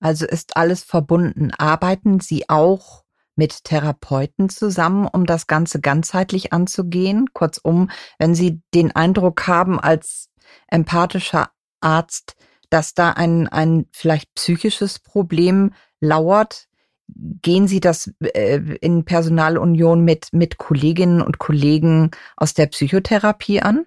Also 0.00 0.26
ist 0.26 0.56
alles 0.56 0.82
verbunden. 0.82 1.52
Arbeiten 1.52 2.20
Sie 2.20 2.48
auch 2.48 3.04
mit 3.34 3.64
Therapeuten 3.64 4.48
zusammen, 4.48 5.06
um 5.06 5.26
das 5.26 5.46
Ganze 5.46 5.80
ganzheitlich 5.80 6.52
anzugehen? 6.52 7.32
Kurzum, 7.32 7.90
wenn 8.18 8.34
Sie 8.34 8.62
den 8.74 8.94
Eindruck 8.94 9.46
haben 9.46 9.78
als 9.80 10.30
empathischer 10.68 11.50
Arzt, 11.80 12.36
dass 12.70 12.94
da 12.94 13.10
ein, 13.10 13.48
ein 13.48 13.86
vielleicht 13.92 14.34
psychisches 14.34 14.98
Problem 14.98 15.72
lauert, 16.00 16.68
gehen 17.08 17.68
Sie 17.68 17.80
das 17.80 18.12
äh, 18.20 18.56
in 18.80 19.04
Personalunion 19.04 20.04
mit, 20.04 20.32
mit 20.32 20.58
Kolleginnen 20.58 21.22
und 21.22 21.38
Kollegen 21.38 22.10
aus 22.36 22.54
der 22.54 22.66
Psychotherapie 22.66 23.62
an? 23.62 23.86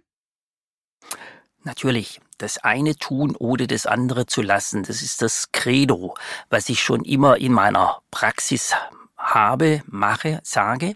Natürlich. 1.64 2.22
Das 2.38 2.58
eine 2.58 2.96
tun, 2.96 3.36
ohne 3.38 3.68
das 3.68 3.86
andere 3.86 4.26
zu 4.26 4.42
lassen. 4.42 4.84
Das 4.84 5.02
ist 5.02 5.22
das 5.22 5.52
Credo, 5.52 6.16
was 6.50 6.70
ich 6.70 6.82
schon 6.82 7.04
immer 7.04 7.38
in 7.38 7.52
meiner 7.52 8.02
Praxis 8.12 8.74
habe, 9.18 9.84
mache, 9.88 10.40
sage 10.44 10.94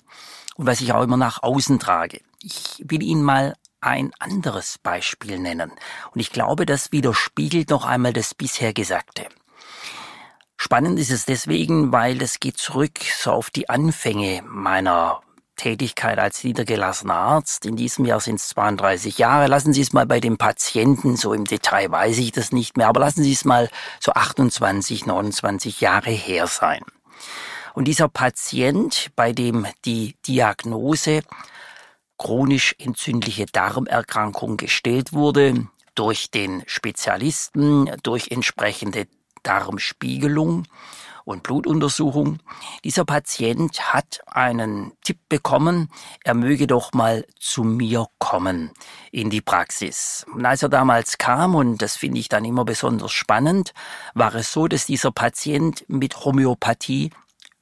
und 0.55 0.65
was 0.65 0.79
ich 0.79 0.93
auch 0.93 1.03
immer 1.03 1.17
nach 1.17 1.43
außen 1.43 1.79
trage. 1.79 2.21
Ich 2.41 2.81
will 2.87 3.03
Ihnen 3.03 3.23
mal 3.23 3.55
ein 3.81 4.13
anderes 4.19 4.77
Beispiel 4.77 5.37
nennen. 5.37 5.71
Und 6.13 6.21
ich 6.21 6.31
glaube, 6.31 6.65
das 6.65 6.93
widerspiegelt 6.93 7.69
noch 7.69 7.83
einmal 7.83 8.13
das 8.13 8.33
bisher 8.33 8.73
Gesagte. 8.73 9.27
Spannend 10.63 10.97
ist 10.97 11.11
es 11.11 11.25
deswegen, 11.25 11.91
weil 11.91 12.21
es 12.21 12.39
geht 12.39 12.55
zurück 12.55 12.97
so 13.19 13.31
auf 13.31 13.49
die 13.49 13.67
Anfänge 13.67 14.41
meiner 14.47 15.19
Tätigkeit 15.57 16.17
als 16.17 16.41
niedergelassener 16.41 17.15
Arzt. 17.15 17.65
In 17.65 17.75
diesem 17.75 18.05
Jahr 18.05 18.21
sind 18.21 18.35
es 18.35 18.47
32 18.47 19.17
Jahre. 19.17 19.47
Lassen 19.47 19.73
Sie 19.73 19.81
es 19.81 19.91
mal 19.91 20.05
bei 20.05 20.21
den 20.21 20.37
Patienten, 20.37 21.17
so 21.17 21.33
im 21.33 21.43
Detail 21.43 21.91
weiß 21.91 22.17
ich 22.19 22.31
das 22.31 22.53
nicht 22.53 22.77
mehr, 22.77 22.87
aber 22.87 23.01
lassen 23.01 23.23
Sie 23.23 23.33
es 23.33 23.43
mal 23.43 23.69
so 23.99 24.13
28, 24.13 25.05
29 25.05 25.81
Jahre 25.81 26.11
her 26.11 26.47
sein. 26.47 26.85
Und 27.73 27.89
dieser 27.89 28.07
Patient, 28.07 29.11
bei 29.17 29.33
dem 29.33 29.67
die 29.83 30.15
Diagnose 30.25 31.23
chronisch 32.17 32.73
entzündliche 32.79 33.47
Darmerkrankung 33.47 34.55
gestellt 34.55 35.11
wurde, 35.11 35.67
durch 35.93 36.31
den 36.31 36.63
Spezialisten, 36.67 37.91
durch 38.01 38.31
entsprechende 38.31 39.07
Darmspiegelung 39.43 40.65
und 41.25 41.43
Blutuntersuchung. 41.43 42.39
Dieser 42.83 43.05
Patient 43.05 43.93
hat 43.93 44.21
einen 44.25 44.93
Tipp 45.03 45.19
bekommen, 45.29 45.89
er 46.23 46.33
möge 46.33 46.67
doch 46.67 46.93
mal 46.93 47.25
zu 47.39 47.63
mir 47.63 48.07
kommen 48.19 48.71
in 49.11 49.29
die 49.29 49.41
Praxis. 49.41 50.25
Und 50.33 50.45
als 50.45 50.63
er 50.63 50.69
damals 50.69 51.17
kam, 51.17 51.55
und 51.55 51.81
das 51.81 51.95
finde 51.95 52.19
ich 52.19 52.29
dann 52.29 52.45
immer 52.45 52.65
besonders 52.65 53.11
spannend, 53.11 53.73
war 54.13 54.35
es 54.35 54.51
so, 54.51 54.67
dass 54.67 54.85
dieser 54.85 55.11
Patient 55.11 55.85
mit 55.87 56.25
Homöopathie 56.25 57.11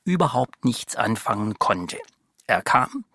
überhaupt 0.03 0.65
nichts 0.65 0.95
anfangen 0.95 1.59
konnte. 1.59 1.97
Er 2.47 2.61
kam, 2.61 3.05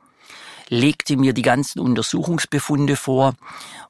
legte 0.69 1.17
mir 1.17 1.33
die 1.33 1.43
ganzen 1.43 1.81
Untersuchungsbefunde 1.81 2.97
vor, 2.97 3.35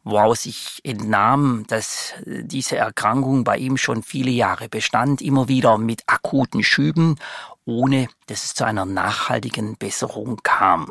woraus 0.05 0.47
ich 0.47 0.81
entnahm, 0.85 1.65
dass 1.69 2.15
äh, 2.27 2.45
diese 2.45 2.77
Erkrankung 2.77 3.45
bei 3.45 3.57
ihm 3.59 3.77
schon 3.77 4.03
viele 4.03 4.31
Jahre 4.31 4.69
bestand, 4.69 5.21
immer 5.21 5.49
wieder 5.49 5.79
mit 5.79 6.03
akuten 6.07 6.63
Schüben, 6.63 7.17
ohne 7.65 8.09
dass 8.27 8.45
es 8.45 8.55
zu 8.55 8.65
einer 8.65 8.85
nachhaltigen 8.85 9.77
Besserung 9.77 10.41
kam. 10.43 10.91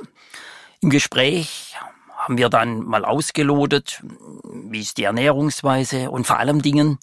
Im 0.82 0.90
Gespräch 0.90 1.76
haben 2.16 2.38
wir 2.38 2.50
dann 2.50 2.84
mal 2.84 3.06
ausgelotet, 3.06 4.04
wie 4.44 4.82
ist 4.82 4.98
die 4.98 5.04
Ernährungsweise 5.04 6.10
und 6.10 6.28
vor 6.28 6.40
allem 6.40 6.62
Dingen, 6.62 7.00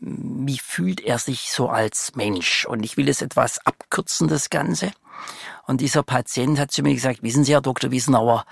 wie 0.00 0.58
fühlt 0.58 1.00
er 1.00 1.18
sich 1.18 1.52
so 1.52 1.68
als 1.68 2.14
Mensch? 2.16 2.66
Und 2.66 2.84
ich 2.84 2.96
will 2.96 3.08
es 3.08 3.22
etwas 3.22 3.64
abkürzen, 3.64 4.28
das 4.28 4.50
Ganze. 4.50 4.92
Und 5.66 5.80
dieser 5.80 6.02
Patient 6.02 6.58
hat 6.58 6.70
zu 6.70 6.82
mir 6.82 6.94
gesagt, 6.94 7.22
wissen 7.22 7.44
Sie, 7.44 7.52
Herr 7.52 7.60
Dr. 7.60 7.90
Wiesenauer, 7.90 8.44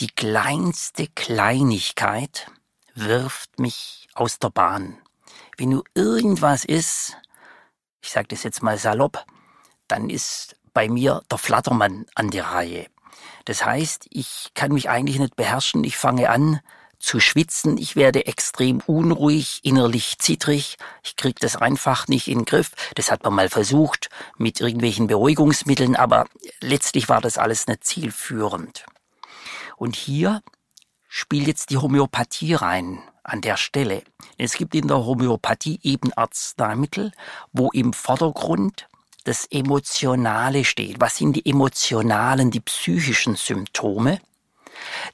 die 0.00 0.08
kleinste 0.08 1.06
Kleinigkeit 1.08 2.50
wirft 2.94 3.58
mich 3.58 4.08
aus 4.14 4.38
der 4.38 4.50
Bahn. 4.50 4.98
Wenn 5.56 5.70
nur 5.70 5.84
irgendwas 5.94 6.64
ist, 6.64 7.16
ich 8.02 8.10
sage 8.10 8.28
das 8.28 8.42
jetzt 8.42 8.62
mal 8.62 8.78
salopp, 8.78 9.24
dann 9.88 10.10
ist 10.10 10.56
bei 10.72 10.88
mir 10.88 11.22
der 11.30 11.38
Flattermann 11.38 12.06
an 12.14 12.30
der 12.30 12.46
Reihe. 12.46 12.86
Das 13.44 13.64
heißt, 13.64 14.06
ich 14.10 14.50
kann 14.54 14.72
mich 14.72 14.88
eigentlich 14.88 15.18
nicht 15.18 15.36
beherrschen. 15.36 15.84
Ich 15.84 15.96
fange 15.96 16.30
an 16.30 16.60
zu 17.04 17.20
schwitzen. 17.20 17.76
Ich 17.76 17.96
werde 17.96 18.26
extrem 18.26 18.80
unruhig, 18.86 19.60
innerlich 19.62 20.18
zittrig. 20.18 20.76
Ich 21.02 21.16
kriege 21.16 21.38
das 21.40 21.56
einfach 21.56 22.08
nicht 22.08 22.28
in 22.28 22.40
den 22.40 22.44
Griff. 22.44 22.72
Das 22.94 23.10
hat 23.10 23.22
man 23.24 23.34
mal 23.34 23.48
versucht 23.48 24.08
mit 24.38 24.60
irgendwelchen 24.60 25.06
Beruhigungsmitteln, 25.06 25.96
aber 25.96 26.26
letztlich 26.60 27.08
war 27.08 27.20
das 27.20 27.38
alles 27.38 27.66
nicht 27.66 27.84
zielführend. 27.84 28.86
Und 29.76 29.96
hier 29.96 30.42
spielt 31.08 31.46
jetzt 31.46 31.70
die 31.70 31.76
Homöopathie 31.76 32.54
rein 32.54 33.02
an 33.22 33.40
der 33.40 33.56
Stelle. 33.56 34.02
Es 34.38 34.54
gibt 34.54 34.74
in 34.74 34.88
der 34.88 35.04
Homöopathie 35.04 35.80
eben 35.82 36.12
Arzneimittel, 36.12 37.12
wo 37.52 37.70
im 37.70 37.92
Vordergrund 37.92 38.88
das 39.24 39.46
Emotionale 39.46 40.64
steht. 40.64 41.00
Was 41.00 41.16
sind 41.16 41.34
die 41.36 41.46
emotionalen, 41.46 42.50
die 42.50 42.60
psychischen 42.60 43.36
Symptome, 43.36 44.20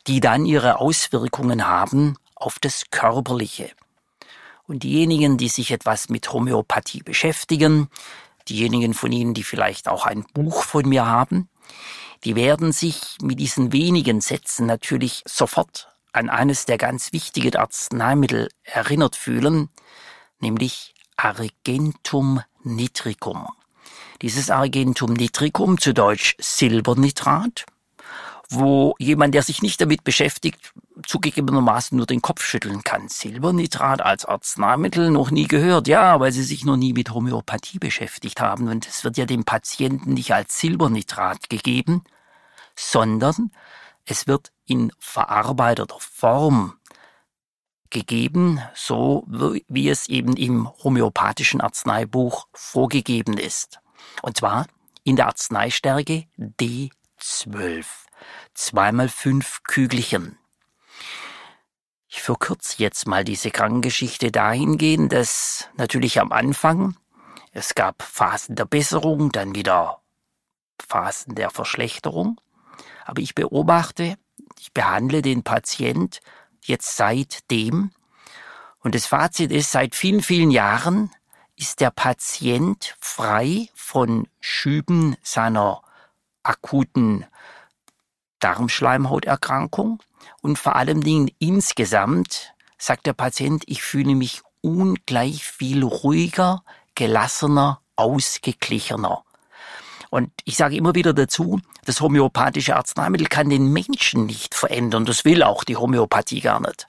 die 0.06 0.20
dann 0.20 0.46
ihre 0.46 0.78
Auswirkungen 0.78 1.66
haben 1.66 2.16
auf 2.34 2.58
das 2.58 2.84
Körperliche? 2.90 3.70
Und 4.66 4.84
diejenigen, 4.84 5.36
die 5.36 5.48
sich 5.48 5.72
etwas 5.72 6.08
mit 6.08 6.32
Homöopathie 6.32 7.02
beschäftigen, 7.02 7.88
diejenigen 8.48 8.94
von 8.94 9.10
Ihnen, 9.12 9.34
die 9.34 9.42
vielleicht 9.42 9.88
auch 9.88 10.06
ein 10.06 10.24
Buch 10.32 10.62
von 10.62 10.88
mir 10.88 11.06
haben, 11.06 11.48
die 12.24 12.36
werden 12.36 12.72
sich 12.72 13.16
mit 13.22 13.40
diesen 13.40 13.72
wenigen 13.72 14.20
Sätzen 14.20 14.66
natürlich 14.66 15.22
sofort 15.26 15.88
an 16.12 16.28
eines 16.28 16.66
der 16.66 16.78
ganz 16.78 17.12
wichtigen 17.12 17.56
Arzneimittel 17.56 18.48
erinnert 18.62 19.16
fühlen, 19.16 19.70
nämlich 20.40 20.94
Argentum 21.16 22.42
nitricum. 22.62 23.46
Dieses 24.22 24.50
Argentum 24.50 25.14
nitricum, 25.14 25.78
zu 25.78 25.94
Deutsch 25.94 26.36
Silbernitrat, 26.38 27.64
wo 28.50 28.94
jemand, 28.98 29.34
der 29.34 29.42
sich 29.42 29.62
nicht 29.62 29.80
damit 29.80 30.02
beschäftigt, 30.02 30.72
zugegebenermaßen 31.06 31.96
nur 31.96 32.06
den 32.06 32.20
Kopf 32.20 32.42
schütteln 32.42 32.82
kann. 32.82 33.08
Silbernitrat 33.08 34.02
als 34.02 34.24
Arzneimittel 34.24 35.10
noch 35.10 35.30
nie 35.30 35.46
gehört, 35.46 35.86
ja, 35.86 36.18
weil 36.18 36.32
sie 36.32 36.42
sich 36.42 36.64
noch 36.64 36.76
nie 36.76 36.92
mit 36.92 37.14
Homöopathie 37.14 37.78
beschäftigt 37.78 38.40
haben. 38.40 38.68
Und 38.68 38.88
es 38.88 39.04
wird 39.04 39.16
ja 39.16 39.24
dem 39.24 39.44
Patienten 39.44 40.14
nicht 40.14 40.34
als 40.34 40.58
Silbernitrat 40.58 41.48
gegeben, 41.48 42.02
sondern 42.74 43.52
es 44.04 44.26
wird 44.26 44.52
in 44.66 44.92
verarbeiteter 44.98 45.98
Form 46.00 46.74
gegeben, 47.90 48.60
so 48.74 49.24
wie 49.28 49.88
es 49.88 50.08
eben 50.08 50.36
im 50.36 50.68
homöopathischen 50.82 51.60
Arzneibuch 51.60 52.48
vorgegeben 52.52 53.38
ist. 53.38 53.80
Und 54.22 54.38
zwar 54.38 54.66
in 55.04 55.16
der 55.16 55.26
Arzneistärke 55.26 56.24
D12. 56.38 57.84
Zweimal 58.60 59.08
fünf 59.08 59.62
Kügelchen. 59.62 60.38
Ich 62.08 62.20
verkürze 62.20 62.74
jetzt 62.76 63.06
mal 63.06 63.24
diese 63.24 63.50
Krankengeschichte 63.50 64.30
dahingehend, 64.30 65.14
dass 65.14 65.70
natürlich 65.78 66.20
am 66.20 66.30
Anfang 66.30 66.94
es 67.52 67.74
gab 67.74 68.02
Phasen 68.02 68.56
der 68.56 68.66
Besserung, 68.66 69.32
dann 69.32 69.54
wieder 69.54 70.02
Phasen 70.78 71.36
der 71.36 71.48
Verschlechterung. 71.48 72.38
Aber 73.06 73.22
ich 73.22 73.34
beobachte, 73.34 74.18
ich 74.58 74.74
behandle 74.74 75.22
den 75.22 75.42
Patient 75.42 76.20
jetzt 76.60 76.98
seitdem. 76.98 77.92
Und 78.80 78.94
das 78.94 79.06
Fazit 79.06 79.52
ist, 79.52 79.72
seit 79.72 79.94
vielen, 79.94 80.22
vielen 80.22 80.50
Jahren 80.50 81.10
ist 81.56 81.80
der 81.80 81.90
Patient 81.90 82.94
frei 83.00 83.70
von 83.74 84.28
Schüben 84.38 85.16
seiner 85.22 85.80
akuten 86.42 87.24
Darmschleimhauterkrankung 88.40 90.00
und 90.42 90.58
vor 90.58 90.76
allem 90.76 91.02
Dingen 91.02 91.30
insgesamt 91.38 92.54
sagt 92.78 93.06
der 93.06 93.12
Patient, 93.12 93.62
ich 93.66 93.82
fühle 93.82 94.14
mich 94.14 94.42
ungleich 94.62 95.44
viel 95.44 95.84
ruhiger, 95.84 96.62
gelassener, 96.94 97.80
ausgeglichener. 97.96 99.22
Und 100.10 100.32
ich 100.44 100.56
sage 100.56 100.76
immer 100.76 100.94
wieder 100.94 101.12
dazu, 101.12 101.60
das 101.84 102.00
homöopathische 102.00 102.74
Arzneimittel 102.74 103.28
kann 103.28 103.48
den 103.48 103.72
Menschen 103.72 104.26
nicht 104.26 104.54
verändern. 104.54 105.04
Das 105.04 105.24
will 105.24 105.42
auch 105.42 105.62
die 105.62 105.76
Homöopathie 105.76 106.40
gar 106.40 106.60
nicht. 106.60 106.88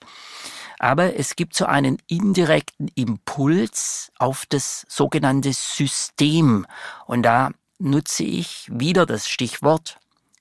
Aber 0.80 1.16
es 1.16 1.36
gibt 1.36 1.54
so 1.54 1.64
einen 1.64 1.98
indirekten 2.08 2.88
Impuls 2.96 4.10
auf 4.18 4.44
das 4.48 4.84
sogenannte 4.88 5.52
System. 5.52 6.66
Und 7.06 7.22
da 7.22 7.50
nutze 7.78 8.24
ich 8.24 8.68
wieder 8.72 9.06
das 9.06 9.28
Stichwort, 9.28 9.98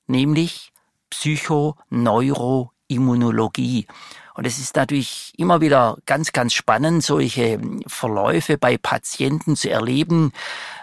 nämlich 0.07 0.70
Psychoneuroimmunologie. 1.11 3.85
Und 4.33 4.47
es 4.47 4.57
ist 4.57 4.75
natürlich 4.75 5.33
immer 5.37 5.61
wieder 5.61 5.97
ganz, 6.05 6.31
ganz 6.31 6.53
spannend, 6.53 7.03
solche 7.03 7.59
Verläufe 7.85 8.57
bei 8.57 8.77
Patienten 8.77 9.55
zu 9.55 9.69
erleben, 9.69 10.31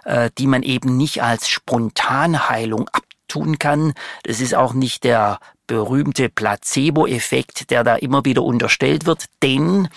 äh, 0.05 0.31
die 0.39 0.47
man 0.47 0.63
eben 0.63 0.97
nicht 0.97 1.23
als 1.23 1.49
Spontanheilung 1.49 2.89
abtun 2.89 3.59
kann. 3.59 3.95
Das 4.23 4.41
ist 4.41 4.55
auch 4.55 4.75
nicht 4.75 5.05
der 5.05 5.41
berühmte 5.67 6.29
Placebo-Effekt, 6.29 7.71
der 7.71 7.85
da 7.85 7.97
immer 7.97 8.25
wieder 8.25 8.43
unterstellt 8.43 9.07
wird, 9.07 9.25
denn 9.43 9.89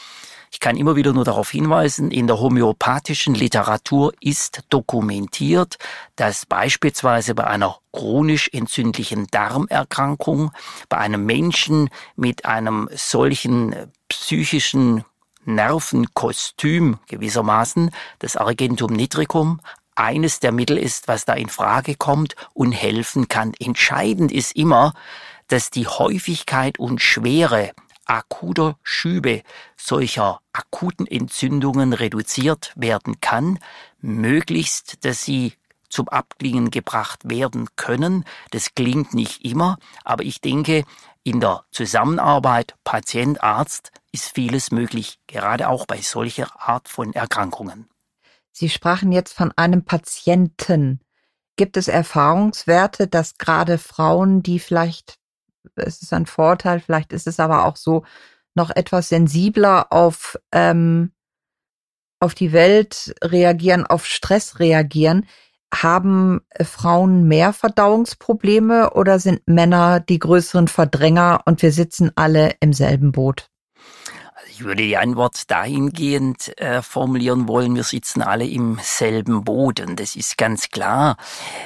ich 0.51 0.59
kann 0.59 0.75
immer 0.75 0.97
wieder 0.97 1.13
nur 1.13 1.23
darauf 1.23 1.49
hinweisen, 1.49 2.11
in 2.11 2.27
der 2.27 2.39
homöopathischen 2.39 3.35
Literatur 3.35 4.13
ist 4.19 4.63
dokumentiert, 4.69 5.77
dass 6.17 6.45
beispielsweise 6.45 7.33
bei 7.35 7.47
einer 7.47 7.77
chronisch 7.93 8.49
entzündlichen 8.51 9.27
Darmerkrankung, 9.31 10.51
bei 10.89 10.97
einem 10.97 11.25
Menschen 11.25 11.89
mit 12.17 12.45
einem 12.45 12.89
solchen 12.93 13.73
psychischen 14.09 15.05
Nervenkostüm 15.45 16.99
gewissermaßen, 17.07 17.91
das 18.19 18.35
Argentum 18.35 18.91
nitricum, 18.91 19.61
eines 19.95 20.41
der 20.41 20.51
Mittel 20.51 20.77
ist, 20.77 21.07
was 21.07 21.23
da 21.23 21.33
in 21.33 21.49
Frage 21.49 21.95
kommt 21.95 22.35
und 22.53 22.73
helfen 22.73 23.29
kann. 23.29 23.53
Entscheidend 23.57 24.31
ist 24.31 24.55
immer, 24.55 24.93
dass 25.47 25.69
die 25.69 25.87
Häufigkeit 25.87 26.77
und 26.77 27.01
Schwere 27.01 27.71
akuter 28.11 28.77
Schübe 28.83 29.41
solcher 29.77 30.41
akuten 30.51 31.07
Entzündungen 31.07 31.93
reduziert 31.93 32.73
werden 32.75 33.21
kann, 33.21 33.57
möglichst, 34.01 35.05
dass 35.05 35.23
sie 35.23 35.53
zum 35.87 36.09
Abklingen 36.09 36.71
gebracht 36.71 37.29
werden 37.29 37.69
können. 37.77 38.25
Das 38.51 38.75
klingt 38.75 39.13
nicht 39.13 39.45
immer, 39.45 39.77
aber 40.03 40.23
ich 40.23 40.41
denke, 40.41 40.83
in 41.23 41.39
der 41.39 41.63
Zusammenarbeit 41.71 42.75
Patient-Arzt 42.83 43.91
ist 44.11 44.27
vieles 44.33 44.71
möglich, 44.71 45.19
gerade 45.27 45.69
auch 45.69 45.85
bei 45.85 46.01
solcher 46.01 46.49
Art 46.59 46.89
von 46.89 47.13
Erkrankungen. 47.13 47.87
Sie 48.51 48.69
sprachen 48.69 49.13
jetzt 49.13 49.33
von 49.33 49.53
einem 49.55 49.85
Patienten. 49.85 50.99
Gibt 51.55 51.77
es 51.77 51.87
Erfahrungswerte, 51.87 53.07
dass 53.07 53.37
gerade 53.37 53.77
Frauen, 53.77 54.43
die 54.43 54.59
vielleicht 54.59 55.20
es 55.75 56.01
ist 56.01 56.13
ein 56.13 56.25
Vorteil, 56.25 56.79
vielleicht 56.79 57.13
ist 57.13 57.27
es 57.27 57.39
aber 57.39 57.65
auch 57.65 57.75
so, 57.75 58.03
noch 58.55 58.69
etwas 58.69 59.09
sensibler 59.09 59.91
auf, 59.91 60.37
ähm, 60.51 61.11
auf 62.19 62.35
die 62.35 62.51
Welt 62.51 63.15
reagieren, 63.23 63.85
auf 63.85 64.05
Stress 64.05 64.59
reagieren. 64.59 65.25
Haben 65.73 66.41
äh, 66.49 66.65
Frauen 66.65 67.27
mehr 67.27 67.53
Verdauungsprobleme 67.53 68.91
oder 68.93 69.19
sind 69.19 69.41
Männer 69.47 69.99
die 70.01 70.19
größeren 70.19 70.67
Verdränger 70.67 71.41
und 71.45 71.61
wir 71.61 71.71
sitzen 71.71 72.11
alle 72.15 72.55
im 72.59 72.73
selben 72.73 73.11
Boot? 73.11 73.50
Ich 74.61 74.67
würde 74.67 74.83
die 74.83 74.95
Antwort 74.95 75.49
dahingehend 75.49 76.55
äh, 76.61 76.83
formulieren 76.83 77.47
wollen, 77.47 77.73
wir 77.73 77.83
sitzen 77.83 78.21
alle 78.21 78.45
im 78.45 78.77
selben 78.79 79.43
Boot 79.43 79.79
und 79.79 79.99
das 79.99 80.15
ist 80.15 80.37
ganz 80.37 80.69
klar. 80.69 81.17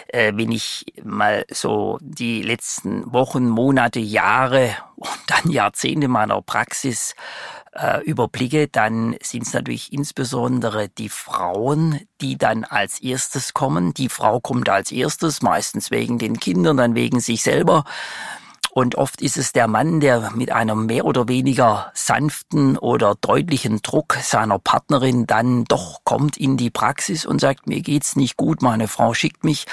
Äh, 0.08 0.32
wenn 0.38 0.50
ich 0.54 0.86
mal 1.04 1.44
so 1.52 1.98
die 2.00 2.42
letzten 2.42 3.12
Wochen, 3.12 3.50
Monate, 3.50 4.00
Jahre 4.00 4.78
und 4.96 5.10
dann 5.28 5.52
Jahrzehnte 5.52 6.08
meiner 6.08 6.42
Praxis 6.42 7.16
äh, 7.74 8.02
überblicke, 8.06 8.70
dann 8.70 9.18
sind 9.22 9.44
es 9.44 9.52
natürlich 9.52 9.92
insbesondere 9.92 10.88
die 10.88 11.10
Frauen, 11.10 12.00
die 12.22 12.38
dann 12.38 12.64
als 12.64 13.02
erstes 13.02 13.54
kommen. 13.54 13.94
Die 13.94 14.08
Frau 14.08 14.40
kommt 14.40 14.70
als 14.70 14.94
erstes, 14.94 15.42
meistens 15.42 15.92
wegen 15.92 16.18
den 16.18 16.40
Kindern, 16.40 16.78
dann 16.78 16.96
wegen 16.96 17.20
sich 17.20 17.44
selber. 17.44 17.84
Und 18.78 18.96
oft 18.96 19.22
ist 19.22 19.38
es 19.38 19.54
der 19.54 19.70
Mann, 19.70 20.02
der 20.02 20.32
mit 20.32 20.52
einem 20.52 20.86
mehr 20.86 21.06
oder 21.06 21.30
weniger 21.30 21.94
sanften 21.94 22.78
oder 22.78 23.16
deutlichen 23.16 23.82
Druck 23.82 24.18
seiner 24.22 24.60
Partnerin 24.60 25.26
dann 25.26 25.64
doch 25.64 26.02
kommt 26.04 26.36
in 26.36 26.58
die 26.58 26.72
Praxis 26.72 27.26
und 27.26 27.40
sagt, 27.40 27.68
mir 27.68 27.80
geht's 27.80 28.18
nicht 28.18 28.36
gut, 28.36 28.62
meine 28.62 28.90
Frau 28.90 29.14
schickt 29.14 29.46
mich, 29.46 29.66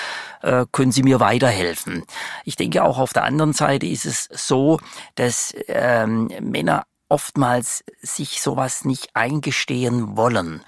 äh, 0.42 0.66
können 0.70 0.92
Sie 0.92 1.02
mir 1.02 1.18
weiterhelfen? 1.18 2.04
Ich 2.44 2.54
denke 2.54 2.84
auch 2.84 2.98
auf 2.98 3.12
der 3.12 3.24
anderen 3.24 3.54
Seite 3.54 3.86
ist 3.86 4.06
es 4.06 4.28
so, 4.30 4.78
dass 5.16 5.52
ähm, 5.66 6.30
Männer 6.40 6.84
oftmals 7.08 7.82
sich 8.02 8.40
sowas 8.40 8.84
nicht 8.84 9.16
eingestehen 9.16 10.16
wollen. 10.16 10.62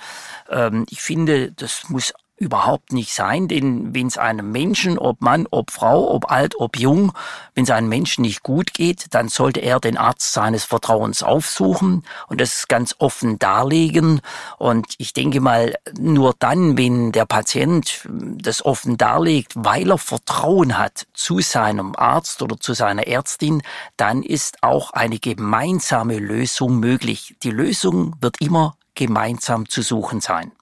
Ähm, 0.51 0.87
ich 0.91 1.03
finde, 1.03 1.53
das 1.53 1.89
muss 1.89 2.13
überhaupt 2.37 2.93
nicht 2.93 3.15
sein, 3.15 3.47
denn 3.47 3.95
wenn 3.95 4.09
es 4.09 4.19
einem 4.19 4.51
Menschen, 4.51 4.99
ob 4.99 5.21
Mann, 5.21 5.47
ob 5.51 5.71
Frau, 5.71 6.11
ob 6.13 6.31
alt, 6.33 6.57
ob 6.59 6.77
jung, 6.77 7.13
wenn 7.55 7.63
es 7.65 7.71
einem 7.71 7.89
Menschen 7.89 8.23
nicht 8.23 8.43
gut 8.43 8.75
geht, 8.75 9.07
dann 9.11 9.29
sollte 9.29 9.61
er 9.61 9.79
den 9.79 9.97
Arzt 9.97 10.33
seines 10.33 10.65
Vertrauens 10.65 11.23
aufsuchen 11.23 12.03
und 12.27 12.41
das 12.41 12.67
ganz 12.67 12.97
offen 12.99 13.39
darlegen. 13.39 14.21
Und 14.59 14.95
ich 14.99 15.13
denke 15.13 15.41
mal, 15.41 15.77
nur 15.97 16.35
dann, 16.39 16.77
wenn 16.77 17.13
der 17.13 17.25
Patient 17.25 18.09
das 18.11 18.65
offen 18.65 18.97
darlegt, 18.97 19.53
weil 19.55 19.91
er 19.91 19.99
Vertrauen 19.99 20.77
hat 20.77 21.07
zu 21.15 21.41
seinem 21.41 21.95
Arzt 21.95 22.43
oder 22.43 22.59
zu 22.59 22.75
seiner 22.75 23.07
Ärztin, 23.07 23.63
dann 23.97 24.25
ist 24.25 24.63
auch 24.63 24.91
eine 24.91 25.21
gemeinsame 25.21 26.19
Lösung 26.19 26.81
möglich. 26.81 27.37
Die 27.45 27.51
Lösung 27.51 28.17
wird 28.21 28.41
immer 28.41 28.77
gemeinsam 28.97 29.69
zu 29.69 29.83
suchen 29.83 30.21
sein. 30.21 30.53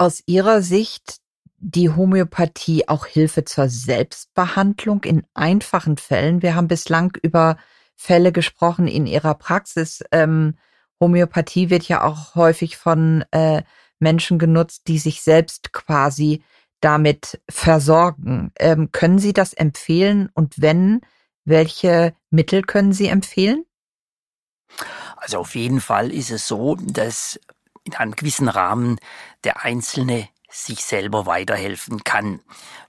Aus 0.00 0.22
Ihrer 0.26 0.62
Sicht 0.62 1.18
die 1.58 1.90
Homöopathie 1.90 2.88
auch 2.88 3.06
Hilfe 3.06 3.44
zur 3.44 3.68
Selbstbehandlung 3.68 5.02
in 5.02 5.26
einfachen 5.34 5.96
Fällen? 5.96 6.40
Wir 6.40 6.54
haben 6.54 6.68
bislang 6.68 7.18
über 7.20 7.56
Fälle 7.96 8.30
gesprochen 8.30 8.86
in 8.86 9.08
Ihrer 9.08 9.34
Praxis. 9.34 10.04
Ähm, 10.12 10.54
Homöopathie 11.00 11.68
wird 11.68 11.88
ja 11.88 12.04
auch 12.04 12.36
häufig 12.36 12.76
von 12.76 13.24
äh, 13.32 13.64
Menschen 13.98 14.38
genutzt, 14.38 14.82
die 14.86 15.00
sich 15.00 15.20
selbst 15.22 15.72
quasi 15.72 16.44
damit 16.80 17.40
versorgen. 17.50 18.52
Ähm, 18.60 18.92
können 18.92 19.18
Sie 19.18 19.32
das 19.32 19.52
empfehlen? 19.52 20.30
Und 20.32 20.62
wenn, 20.62 21.00
welche 21.44 22.14
Mittel 22.30 22.62
können 22.62 22.92
Sie 22.92 23.08
empfehlen? 23.08 23.64
Also 25.16 25.38
auf 25.38 25.56
jeden 25.56 25.80
Fall 25.80 26.12
ist 26.12 26.30
es 26.30 26.46
so, 26.46 26.76
dass 26.76 27.40
in 27.88 27.94
einem 27.94 28.12
gewissen 28.12 28.48
Rahmen 28.48 28.98
der 29.44 29.64
Einzelne 29.64 30.28
sich 30.50 30.82
selber 30.84 31.26
weiterhelfen 31.26 32.04
kann. 32.04 32.40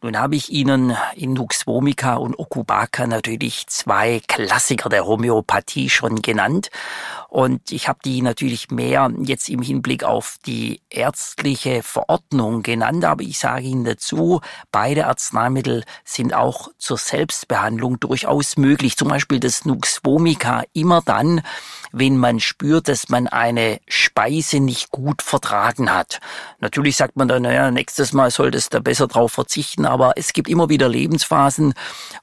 Nun 0.02 0.18
habe 0.18 0.38
ich 0.38 0.50
Ihnen 0.50 0.95
in 1.16 1.34
Nux 1.34 1.68
vomica 1.68 2.16
und 2.16 2.39
Okubaka 2.39 3.06
natürlich 3.06 3.68
zwei 3.68 4.22
Klassiker 4.28 4.88
der 4.88 5.06
Homöopathie 5.06 5.89
schon 5.89 6.22
genannt. 6.22 6.70
Und 7.28 7.72
ich 7.72 7.89
habe 7.89 8.00
die 8.06 8.22
natürlich 8.22 8.72
mehr 8.72 9.12
jetzt 9.22 9.50
im 9.50 9.62
Hinblick 9.62 10.06
auf 10.06 10.38
die 10.45 10.82
ärztliche 10.89 11.84
Verordnung 11.84 12.64
genannt, 12.64 13.04
aber 13.04 13.24
ich 13.24 13.38
sage 13.38 13.66
Ihnen 13.66 13.84
dazu, 13.84 14.39
beide 14.72 15.08
Arzneimittel 15.08 15.84
sind 16.06 16.34
auch 16.34 16.70
zur 16.78 16.97
Selbstbehandlung 16.97 18.00
durchaus 18.00 18.56
möglich. 18.56 18.95
Zum 18.95 19.10
Beispiel 19.10 19.41
das 19.41 19.66
Nux 19.66 20.00
vomica 20.04 20.64
immer 20.72 21.02
dann, 21.02 21.41
wenn 21.92 22.18
man 22.18 22.40
spürt, 22.40 22.88
dass 22.88 23.10
man 23.10 23.28
eine 23.28 23.80
Speise 23.88 24.60
nicht 24.60 24.92
gut 24.92 25.22
vertragen 25.22 25.94
hat. 25.94 26.20
Natürlich 26.60 26.96
sagt 26.96 27.16
man 27.16 27.28
dann, 27.28 27.44
naja, 27.44 27.72
nächstes 27.72 28.14
Mal 28.14 28.32
solltest 28.32 28.74
du 28.74 28.82
besser 28.82 29.08
drauf 29.08 29.32
verzichten, 29.32 29.86
aber 29.86 30.14
es 30.16 30.34
gibt 30.34 30.50
immer 30.50 30.70
wieder 30.70 30.90
Lebensphasen, 30.90 31.74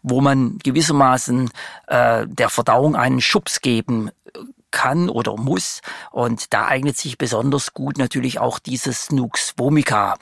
wo 0.03 0.21
man 0.21 0.59
gewissermaßen 0.63 1.51
äh, 1.87 2.27
der 2.27 2.49
Verdauung 2.49 2.97
einen 2.97 3.21
Schubs 3.21 3.61
geben 3.61 4.11
kann 4.77 5.09
oder 5.09 5.37
muss. 5.39 5.81
Und 6.11 6.53
da 6.53 6.67
eignet 6.67 6.99
sich 6.99 7.17
besonders 7.17 7.73
gut 7.73 7.97
natürlich 7.97 8.39
auch 8.39 8.59
dieses 8.59 9.11
Nux 9.11 9.55
vomica. 9.57 10.19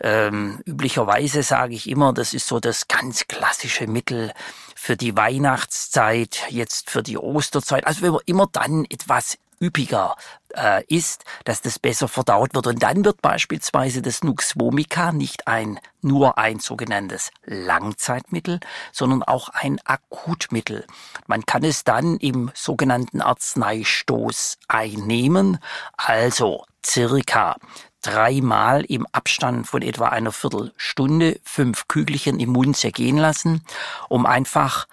Ähm, 0.00 0.62
üblicherweise 0.64 1.42
sage 1.42 1.74
ich 1.74 1.90
immer, 1.90 2.14
das 2.14 2.32
ist 2.32 2.46
so 2.46 2.58
das 2.58 2.88
ganz 2.88 3.26
klassische 3.28 3.86
Mittel 3.86 4.32
für 4.80 4.96
die 4.96 5.16
Weihnachtszeit, 5.16 6.44
jetzt 6.50 6.88
für 6.88 7.02
die 7.02 7.18
Osterzeit. 7.18 7.84
Also 7.84 8.02
wenn 8.02 8.12
man 8.12 8.20
immer 8.26 8.48
dann 8.50 8.84
etwas 8.88 9.36
üppiger 9.60 10.14
äh, 10.54 10.84
ist, 10.86 11.24
dass 11.44 11.60
das 11.60 11.80
besser 11.80 12.06
verdaut 12.06 12.54
wird. 12.54 12.68
Und 12.68 12.82
dann 12.82 13.04
wird 13.04 13.20
beispielsweise 13.20 14.02
das 14.02 14.22
Nux 14.22 14.54
vomica 14.56 15.10
nicht 15.10 15.48
ein 15.48 15.80
nur 16.00 16.38
ein 16.38 16.60
sogenanntes 16.60 17.32
Langzeitmittel, 17.44 18.60
sondern 18.92 19.24
auch 19.24 19.48
ein 19.48 19.80
Akutmittel. 19.84 20.86
Man 21.26 21.44
kann 21.44 21.64
es 21.64 21.82
dann 21.82 22.16
im 22.18 22.52
sogenannten 22.54 23.20
Arzneistoß 23.20 24.58
einnehmen, 24.68 25.58
also 25.96 26.64
circa 26.86 27.56
dreimal 28.02 28.84
im 28.84 29.06
Abstand 29.12 29.66
von 29.66 29.82
etwa 29.82 30.08
einer 30.08 30.32
Viertelstunde 30.32 31.40
fünf 31.42 31.88
Kügelchen 31.88 32.40
im 32.40 32.50
Mund 32.50 32.76
zergehen 32.76 33.16
lassen, 33.16 33.62
um 34.08 34.26
einfach 34.26 34.86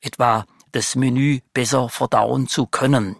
etwa 0.00 0.44
das 0.72 0.96
Menü 0.96 1.40
besser 1.52 1.88
verdauen 1.88 2.48
zu 2.48 2.66
können. 2.66 3.16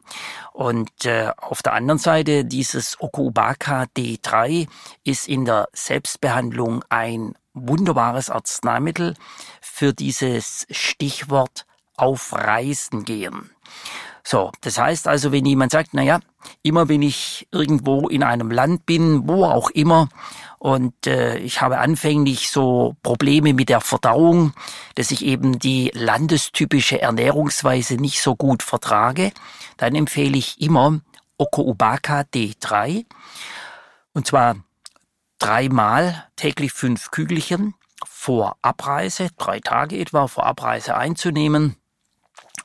Und 0.53 1.05
äh, 1.05 1.31
auf 1.37 1.63
der 1.63 1.73
anderen 1.73 1.99
Seite, 1.99 2.45
dieses 2.45 3.01
Okubaka 3.01 3.87
D3 3.97 4.69
ist 5.05 5.29
in 5.29 5.45
der 5.45 5.69
Selbstbehandlung 5.73 6.85
ein 6.89 7.35
wunderbares 7.55 8.31
Arzneimittel 8.31 9.15
für 9.61 9.93
dieses 9.93 10.67
Stichwort 10.71 11.67
auf 11.97 12.33
Reisen 12.33 13.05
gehen. 13.05 13.51
So, 14.25 14.51
das 14.63 14.79
heißt 14.79 15.07
also, 15.07 15.33
wenn 15.33 15.45
jemand 15.45 15.73
sagt, 15.73 15.91
na 15.93 16.03
ja, 16.03 16.21
immer 16.63 16.89
wenn 16.89 17.03
ich 17.03 17.47
irgendwo 17.51 18.09
in 18.09 18.23
einem 18.23 18.51
Land 18.51 18.87
bin, 18.87 19.29
wo 19.29 19.45
auch 19.45 19.71
immer, 19.71 20.09
und 20.59 21.07
äh, 21.07 21.37
ich 21.39 21.61
habe 21.61 21.79
anfänglich 21.79 22.51
so 22.51 22.97
Probleme 23.03 23.53
mit 23.53 23.69
der 23.69 23.83
Verdauung, 23.83 24.55
dass 24.95 25.11
ich 25.11 25.25
eben 25.25 25.59
die 25.59 25.91
landestypische 25.93 27.03
Ernährungsweise 27.03 27.97
nicht 27.97 28.23
so 28.23 28.35
gut 28.35 28.63
vertrage, 28.63 29.33
dann 29.77 29.95
empfehle 29.95 30.39
ich 30.39 30.61
immer 30.63 31.01
Okoubaka 31.37 32.23
D3. 32.23 33.05
Und 34.15 34.27
zwar 34.27 34.57
dreimal 35.39 36.25
täglich 36.37 36.73
fünf 36.73 37.11
Kügelchen 37.11 37.75
vor 38.07 38.57
Abreise, 38.63 39.29
drei 39.37 39.61
Tage 39.61 39.99
etwa 39.99 40.29
vor 40.29 40.47
Abreise 40.47 40.97
einzunehmen 40.97 41.77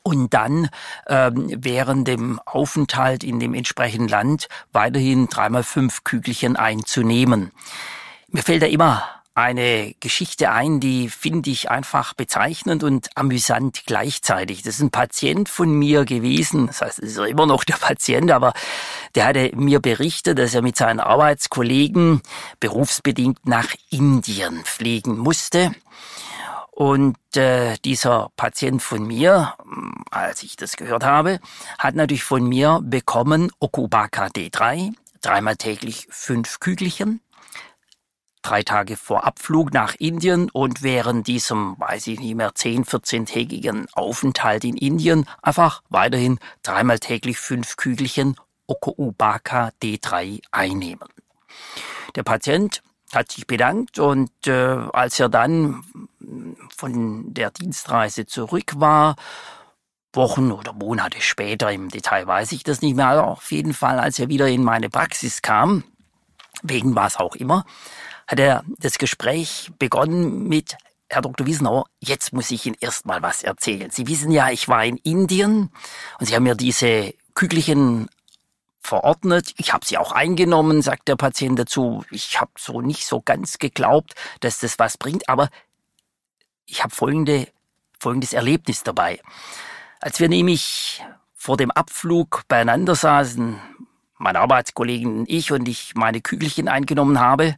und 0.10 0.34
dann 0.34 0.70
ähm, 1.08 1.52
während 1.56 2.08
dem 2.08 2.40
Aufenthalt 2.46 3.24
in 3.24 3.40
dem 3.40 3.54
entsprechenden 3.54 4.08
Land 4.08 4.48
weiterhin 4.72 5.28
dreimal 5.28 5.64
fünf 5.64 6.04
Kügelchen 6.04 6.56
einzunehmen. 6.56 7.52
Mir 8.30 8.42
fällt 8.42 8.64
da 8.64 8.68
immer 8.68 9.04
eine 9.36 9.94
Geschichte 10.00 10.52
ein, 10.52 10.80
die 10.80 11.08
finde 11.10 11.52
ich 11.52 11.70
einfach 11.70 12.14
bezeichnend 12.14 12.84
und 12.84 13.10
amüsant 13.16 13.84
gleichzeitig. 13.86 14.64
Das 14.64 14.76
ist 14.76 14.82
ein 14.82 14.92
Patient 14.92 15.48
von 15.48 15.72
mir 15.72 16.04
gewesen, 16.06 16.68
das 16.68 16.82
heißt, 16.82 17.00
es 17.00 17.12
ist 17.12 17.18
immer 17.20 17.46
noch 17.46 17.64
der 17.64 17.76
Patient, 17.76 18.32
aber 18.32 18.54
der 19.16 19.26
hatte 19.26 19.52
mir 19.56 19.80
berichtet, 19.80 20.40
dass 20.40 20.56
er 20.56 20.62
mit 20.62 20.76
seinen 20.76 21.00
Arbeitskollegen 21.00 22.22
berufsbedingt 22.60 23.46
nach 23.46 23.74
Indien 23.92 24.62
fliegen 24.66 25.18
musste. 25.18 25.72
Und 26.80 27.18
äh, 27.36 27.76
dieser 27.84 28.32
Patient 28.38 28.82
von 28.82 29.06
mir, 29.06 29.54
als 30.12 30.44
ich 30.44 30.56
das 30.56 30.78
gehört 30.78 31.04
habe, 31.04 31.42
hat 31.78 31.96
natürlich 31.96 32.24
von 32.24 32.48
mir 32.48 32.80
bekommen 32.82 33.52
Okubaka 33.60 34.28
D3, 34.28 34.94
dreimal 35.22 35.58
täglich 35.58 36.08
fünf 36.10 36.62
Kügelchen, 36.62 37.20
drei 38.44 38.64
Tage 38.64 38.96
vor 38.96 39.26
Abflug 39.26 39.74
nach 39.74 39.96
Indien 39.96 40.50
und 40.50 40.82
während 40.82 41.28
diesem, 41.28 41.78
weiß 41.78 42.08
ich 42.08 42.22
nicht 42.22 42.36
mehr, 42.36 42.56
10, 42.56 42.86
14-tägigen 42.86 43.88
Aufenthalt 43.92 44.64
in 44.64 44.78
Indien 44.78 45.26
einfach 45.42 45.84
weiterhin 45.90 46.40
dreimal 46.64 47.00
täglich 47.00 47.40
fünf 47.40 47.76
Kügelchen 47.76 48.38
Okubaka 48.68 49.74
D3 49.84 50.40
einnehmen. 50.54 51.10
Der 52.16 52.24
Patient 52.24 52.82
hat 53.14 53.32
sich 53.32 53.48
bedankt 53.48 54.00
und 54.00 54.32
äh, 54.48 54.52
als 54.52 55.20
er 55.20 55.30
dann 55.30 55.84
von 56.76 57.34
der 57.34 57.52
Dienstreise 57.52 58.26
zurück 58.26 58.74
war, 58.76 59.16
Wochen 60.14 60.52
oder 60.52 60.74
Monate 60.74 61.22
später, 61.22 61.72
im 61.72 61.90
Detail 61.90 62.26
weiß 62.26 62.52
ich 62.52 62.64
das 62.64 62.82
nicht 62.82 62.96
mehr, 62.96 63.08
aber 63.08 63.28
auf 63.28 63.52
jeden 63.52 63.74
Fall, 63.74 64.00
als 64.00 64.18
er 64.18 64.28
wieder 64.28 64.48
in 64.48 64.64
meine 64.64 64.90
Praxis 64.90 65.42
kam, 65.42 65.84
wegen 66.64 66.96
was 66.96 67.18
auch 67.18 67.36
immer, 67.36 67.66
hat 68.28 68.40
er 68.40 68.64
das 68.80 68.98
Gespräch 68.98 69.72
begonnen 69.78 70.48
mit 70.48 70.78
Herr 71.10 71.22
Dr. 71.22 71.48
Wiesenauer, 71.48 71.86
jetzt 72.00 72.34
muss 72.34 72.52
ich 72.52 72.66
Ihnen 72.66 72.78
erstmal 72.80 73.24
was 73.24 73.44
erzählen. 73.44 73.90
Sie 73.90 74.08
wissen 74.08 74.32
ja, 74.32 74.50
ich 74.50 74.68
war 74.68 74.86
in 74.86 74.98
Indien 74.98 75.72
und 76.20 76.26
Sie 76.28 76.36
haben 76.36 76.44
mir 76.44 76.56
diese 76.56 77.14
Kügelchen 77.34 78.10
verordnet. 78.82 79.54
Ich 79.58 79.74
habe 79.74 79.86
sie 79.86 79.98
auch 79.98 80.12
eingenommen, 80.12 80.82
sagt 80.82 81.08
der 81.08 81.16
Patient 81.16 81.58
dazu. 81.58 82.04
Ich 82.12 82.40
habe 82.40 82.52
so 82.58 82.82
nicht 82.82 83.06
so 83.06 83.22
ganz 83.22 83.60
geglaubt, 83.60 84.14
dass 84.40 84.60
das 84.60 84.80
was 84.80 84.98
bringt, 84.98 85.30
aber 85.30 85.50
ich 86.70 86.84
habe 86.84 86.94
folgende, 86.94 87.48
folgendes 88.00 88.34
Erlebnis 88.34 88.84
dabei. 88.84 89.20
Als 90.00 90.20
wir 90.20 90.30
nämlich 90.30 91.04
vor 91.36 91.58
dem 91.58 91.72
Abflug 91.72 92.44
beieinander 92.48 92.96
saßen, 92.96 93.60
meine 94.18 94.40
Arbeitskollegen, 94.40 95.26
ich 95.28 95.52
und 95.52 95.68
ich 95.68 95.96
meine 95.96 96.22
Kügelchen 96.22 96.68
eingenommen 96.68 97.20
habe, 97.20 97.56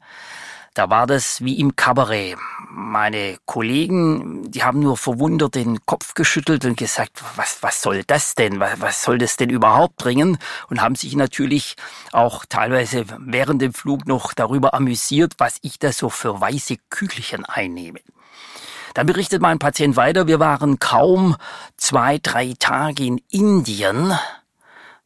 Da 0.73 0.89
war 0.89 1.05
das 1.05 1.43
wie 1.43 1.59
im 1.59 1.75
Kabarett. 1.75 2.37
Meine 2.69 3.37
Kollegen, 3.45 4.49
die 4.49 4.63
haben 4.63 4.79
nur 4.79 4.95
verwundert 4.95 5.55
den 5.55 5.85
Kopf 5.85 6.13
geschüttelt 6.13 6.63
und 6.63 6.77
gesagt, 6.77 7.21
was, 7.35 7.61
was 7.61 7.81
soll 7.81 8.03
das 8.05 8.35
denn? 8.35 8.61
Was, 8.61 8.79
was 8.79 9.03
soll 9.03 9.17
das 9.17 9.35
denn 9.35 9.49
überhaupt 9.49 9.97
bringen? 9.97 10.37
Und 10.69 10.81
haben 10.81 10.95
sich 10.95 11.13
natürlich 11.17 11.75
auch 12.13 12.45
teilweise 12.45 13.03
während 13.19 13.61
dem 13.61 13.73
Flug 13.73 14.07
noch 14.07 14.33
darüber 14.33 14.73
amüsiert, 14.73 15.33
was 15.39 15.57
ich 15.61 15.77
da 15.77 15.91
so 15.91 16.09
für 16.09 16.39
weiße 16.39 16.77
Kügelchen 16.89 17.43
einnehme. 17.43 17.99
Dann 18.93 19.07
berichtet 19.07 19.41
mein 19.41 19.59
Patient 19.59 19.95
weiter, 19.95 20.27
wir 20.27 20.39
waren 20.39 20.79
kaum 20.79 21.35
zwei, 21.77 22.19
drei 22.21 22.53
Tage 22.59 23.05
in 23.05 23.21
Indien. 23.29 24.13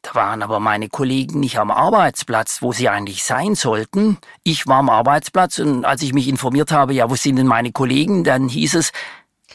Da 0.02 0.14
waren 0.14 0.44
aber 0.44 0.60
meine 0.60 0.88
Kollegen 0.90 1.40
nicht 1.40 1.58
am 1.58 1.72
Arbeitsplatz, 1.72 2.62
wo 2.62 2.72
sie 2.72 2.90
eigentlich 2.90 3.24
sein 3.24 3.56
sollten. 3.56 4.18
Ich 4.44 4.68
war 4.68 4.78
am 4.78 4.90
Arbeitsplatz 4.90 5.58
und 5.60 5.84
als 5.84 6.04
ich 6.04 6.14
mich 6.14 6.28
informiert 6.28 6.72
habe, 6.72 6.94
ja, 6.94 7.10
wo 7.10 7.16
sind 7.16 7.38
denn 7.38 7.48
meine 7.48 7.72
Kollegen, 7.72 8.24
dann 8.24 8.48
hieß 8.48 8.76
es, 8.76 8.92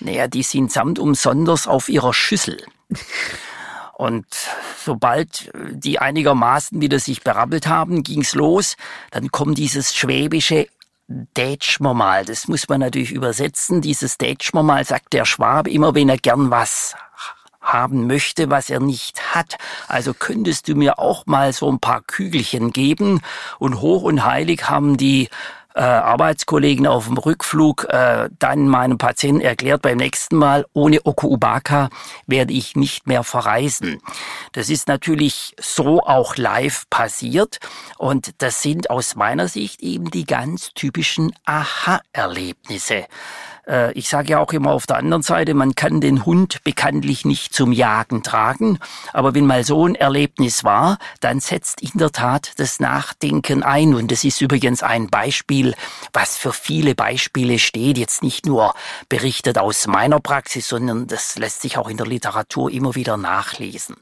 naja, 0.01 0.27
die 0.27 0.43
sind 0.43 0.73
samt 0.73 0.99
umsonders 0.99 1.67
auf 1.67 1.89
ihrer 1.89 2.15
Schüssel. 2.15 2.65
Und 4.01 4.25
sobald 4.83 5.51
die 5.73 5.99
einigermaßen 5.99 6.81
wieder 6.81 6.99
sich 6.99 7.23
berappelt 7.23 7.67
haben, 7.67 8.03
ging's 8.03 8.35
los. 8.35 8.77
Dann 9.11 9.31
kommt 9.31 9.59
dieses 9.59 9.95
schwäbische 9.95 10.69
Dätschmer 11.37 11.93
mal. 11.93 12.25
Das 12.25 12.47
muss 12.47 12.69
man 12.69 12.81
natürlich 12.81 13.11
übersetzen. 13.11 13.81
Dieses 13.81 14.17
Dätschmer 14.17 14.63
mal 14.63 14.85
sagt 14.85 15.13
der 15.13 15.25
Schwabe 15.25 15.71
immer, 15.71 15.95
wenn 15.95 16.09
er 16.09 16.19
gern 16.19 16.51
was 16.51 16.95
haben 17.61 18.07
möchte, 18.07 18.49
was 18.49 18.71
er 18.71 18.81
nicht 18.81 19.35
hat. 19.35 19.59
Also 19.89 20.15
könntest 20.15 20.69
du 20.69 20.75
mir 20.75 20.99
auch 20.99 21.27
mal 21.27 21.53
so 21.53 21.71
ein 21.71 21.81
paar 21.81 22.03
Kügelchen 22.03 22.73
geben? 22.73 23.21
Und 23.59 23.81
hoch 23.81 24.03
und 24.03 24.25
heilig 24.25 24.71
haben 24.71 24.97
die 24.97 25.29
äh, 25.75 25.81
Arbeitskollegen 25.81 26.87
auf 26.87 27.07
dem 27.07 27.17
Rückflug 27.17 27.87
äh, 27.89 28.29
dann 28.39 28.69
meinem 28.69 28.99
Patienten 28.99 29.41
erklärt, 29.41 29.83
beim 29.83 29.99
nächsten 29.99 30.37
Mal 30.37 30.67
ohne 30.73 31.01
Okuubaka 31.05 31.89
werde 32.27 32.53
ich 32.53 32.77
nicht 32.77 33.07
mehr 33.07 33.25
verreisen. 33.25 34.01
Das 34.53 34.69
ist 34.69 34.89
natürlich 34.89 35.55
so 35.61 36.01
auch 36.01 36.37
live 36.37 36.85
passiert 36.91 37.59
und 37.99 38.43
das 38.43 38.63
sind 38.63 38.91
aus 38.91 39.15
meiner 39.15 39.49
Sicht 39.49 39.83
eben 39.83 40.11
die 40.11 40.25
ganz 40.25 40.73
typischen 40.75 41.33
Aha-Erlebnisse. 41.45 43.07
Äh, 43.71 43.93
ich 43.93 44.09
sage 44.09 44.33
ja 44.33 44.39
auch 44.41 44.53
immer 44.53 44.73
auf 44.73 44.87
der 44.87 44.97
anderen 44.97 45.23
Seite, 45.23 45.55
man 45.55 45.75
kann 45.75 46.01
den 46.01 46.27
Hund 46.27 46.63
bekanntlich 46.65 47.25
nicht 47.25 47.55
zum 47.55 47.73
Jagen 47.73 48.23
tragen, 48.23 48.79
aber 49.13 49.35
wenn 49.35 49.47
mal 49.47 49.65
so 49.65 49.87
ein 49.87 49.95
Erlebnis 49.95 50.65
war, 50.65 50.99
dann 51.21 51.41
setzt 51.41 51.81
in 51.81 51.93
der 51.95 52.11
Tat 52.11 52.53
das 52.57 52.81
Nachdenken 52.81 53.63
ein 53.63 53.95
und 53.95 54.11
das 54.11 54.25
ist 54.25 54.41
übrigens 54.41 54.83
ein 54.83 55.09
Beispiel, 55.09 55.75
was 56.13 56.37
für 56.37 56.53
viele 56.53 56.95
Beispiele 56.95 57.59
steht, 57.59 57.97
jetzt 57.97 58.23
nicht 58.23 58.47
nur 58.47 58.75
berichtet 59.09 59.59
aus 59.59 59.87
meiner 59.87 60.21
Praxis, 60.21 60.69
sondern 60.69 61.07
das 61.07 61.39
lässt 61.39 61.63
sich 61.63 61.79
auch 61.79 61.89
in 61.89 61.97
der 61.97 62.07
Literatur 62.07 62.71
immer 62.71 62.95
wieder 62.95 63.17
nachlesen. 63.17 63.97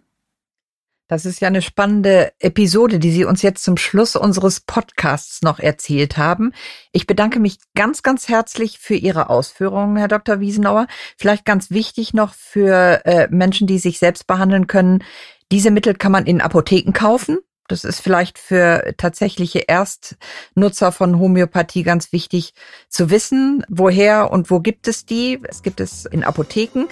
Das 1.09 1.25
ist 1.25 1.41
ja 1.41 1.49
eine 1.49 1.63
spannende 1.63 2.33
Episode, 2.39 2.99
die 2.99 3.11
Sie 3.11 3.25
uns 3.25 3.41
jetzt 3.41 3.65
zum 3.65 3.79
Schluss 3.79 4.15
unseres 4.15 4.61
Podcasts 4.61 5.41
noch 5.41 5.59
erzählt 5.59 6.19
haben. 6.19 6.53
Ich 6.93 7.07
bedanke 7.07 7.41
mich 7.41 7.57
ganz, 7.75 8.03
ganz 8.03 8.29
herzlich 8.29 8.79
für 8.79 8.95
Ihre 8.95 9.31
Ausführungen, 9.31 9.97
Herr 9.97 10.09
Dr. 10.09 10.41
Wiesenauer. 10.41 10.87
Vielleicht 11.17 11.47
ganz 11.47 11.71
wichtig 11.71 12.13
noch 12.13 12.35
für 12.35 13.07
äh, 13.07 13.27
Menschen, 13.31 13.67
die 13.67 13.79
sich 13.79 13.99
selbst 13.99 14.27
behandeln 14.27 14.67
können. 14.67 15.03
Diese 15.51 15.71
Mittel 15.71 15.95
kann 15.95 16.13
man 16.13 16.27
in 16.27 16.43
Apotheken 16.43 16.93
kaufen. 16.93 17.39
Das 17.69 17.85
ist 17.85 18.01
vielleicht 18.01 18.39
für 18.39 18.95
tatsächliche 18.99 19.61
Erstnutzer 19.61 20.93
von 20.93 21.19
Homöopathie 21.19 21.85
ganz 21.85 22.13
wichtig 22.13 22.53
zu 22.91 23.09
wissen, 23.09 23.65
woher 23.71 24.31
und 24.31 24.51
wo 24.51 24.61
gibt 24.61 24.89
es 24.89 25.07
die. 25.07 25.41
Es 25.45 25.63
gibt 25.63 25.81
es 25.81 26.05
in 26.05 26.23
Apotheken. 26.23 26.87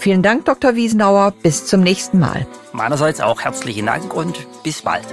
Vielen 0.00 0.22
Dank, 0.22 0.46
Dr. 0.46 0.76
Wiesenauer. 0.76 1.34
Bis 1.42 1.66
zum 1.66 1.82
nächsten 1.82 2.18
Mal. 2.18 2.46
Meinerseits 2.72 3.20
auch 3.20 3.42
herzlichen 3.42 3.84
Dank 3.84 4.14
und 4.14 4.46
bis 4.62 4.80
bald. 4.80 5.04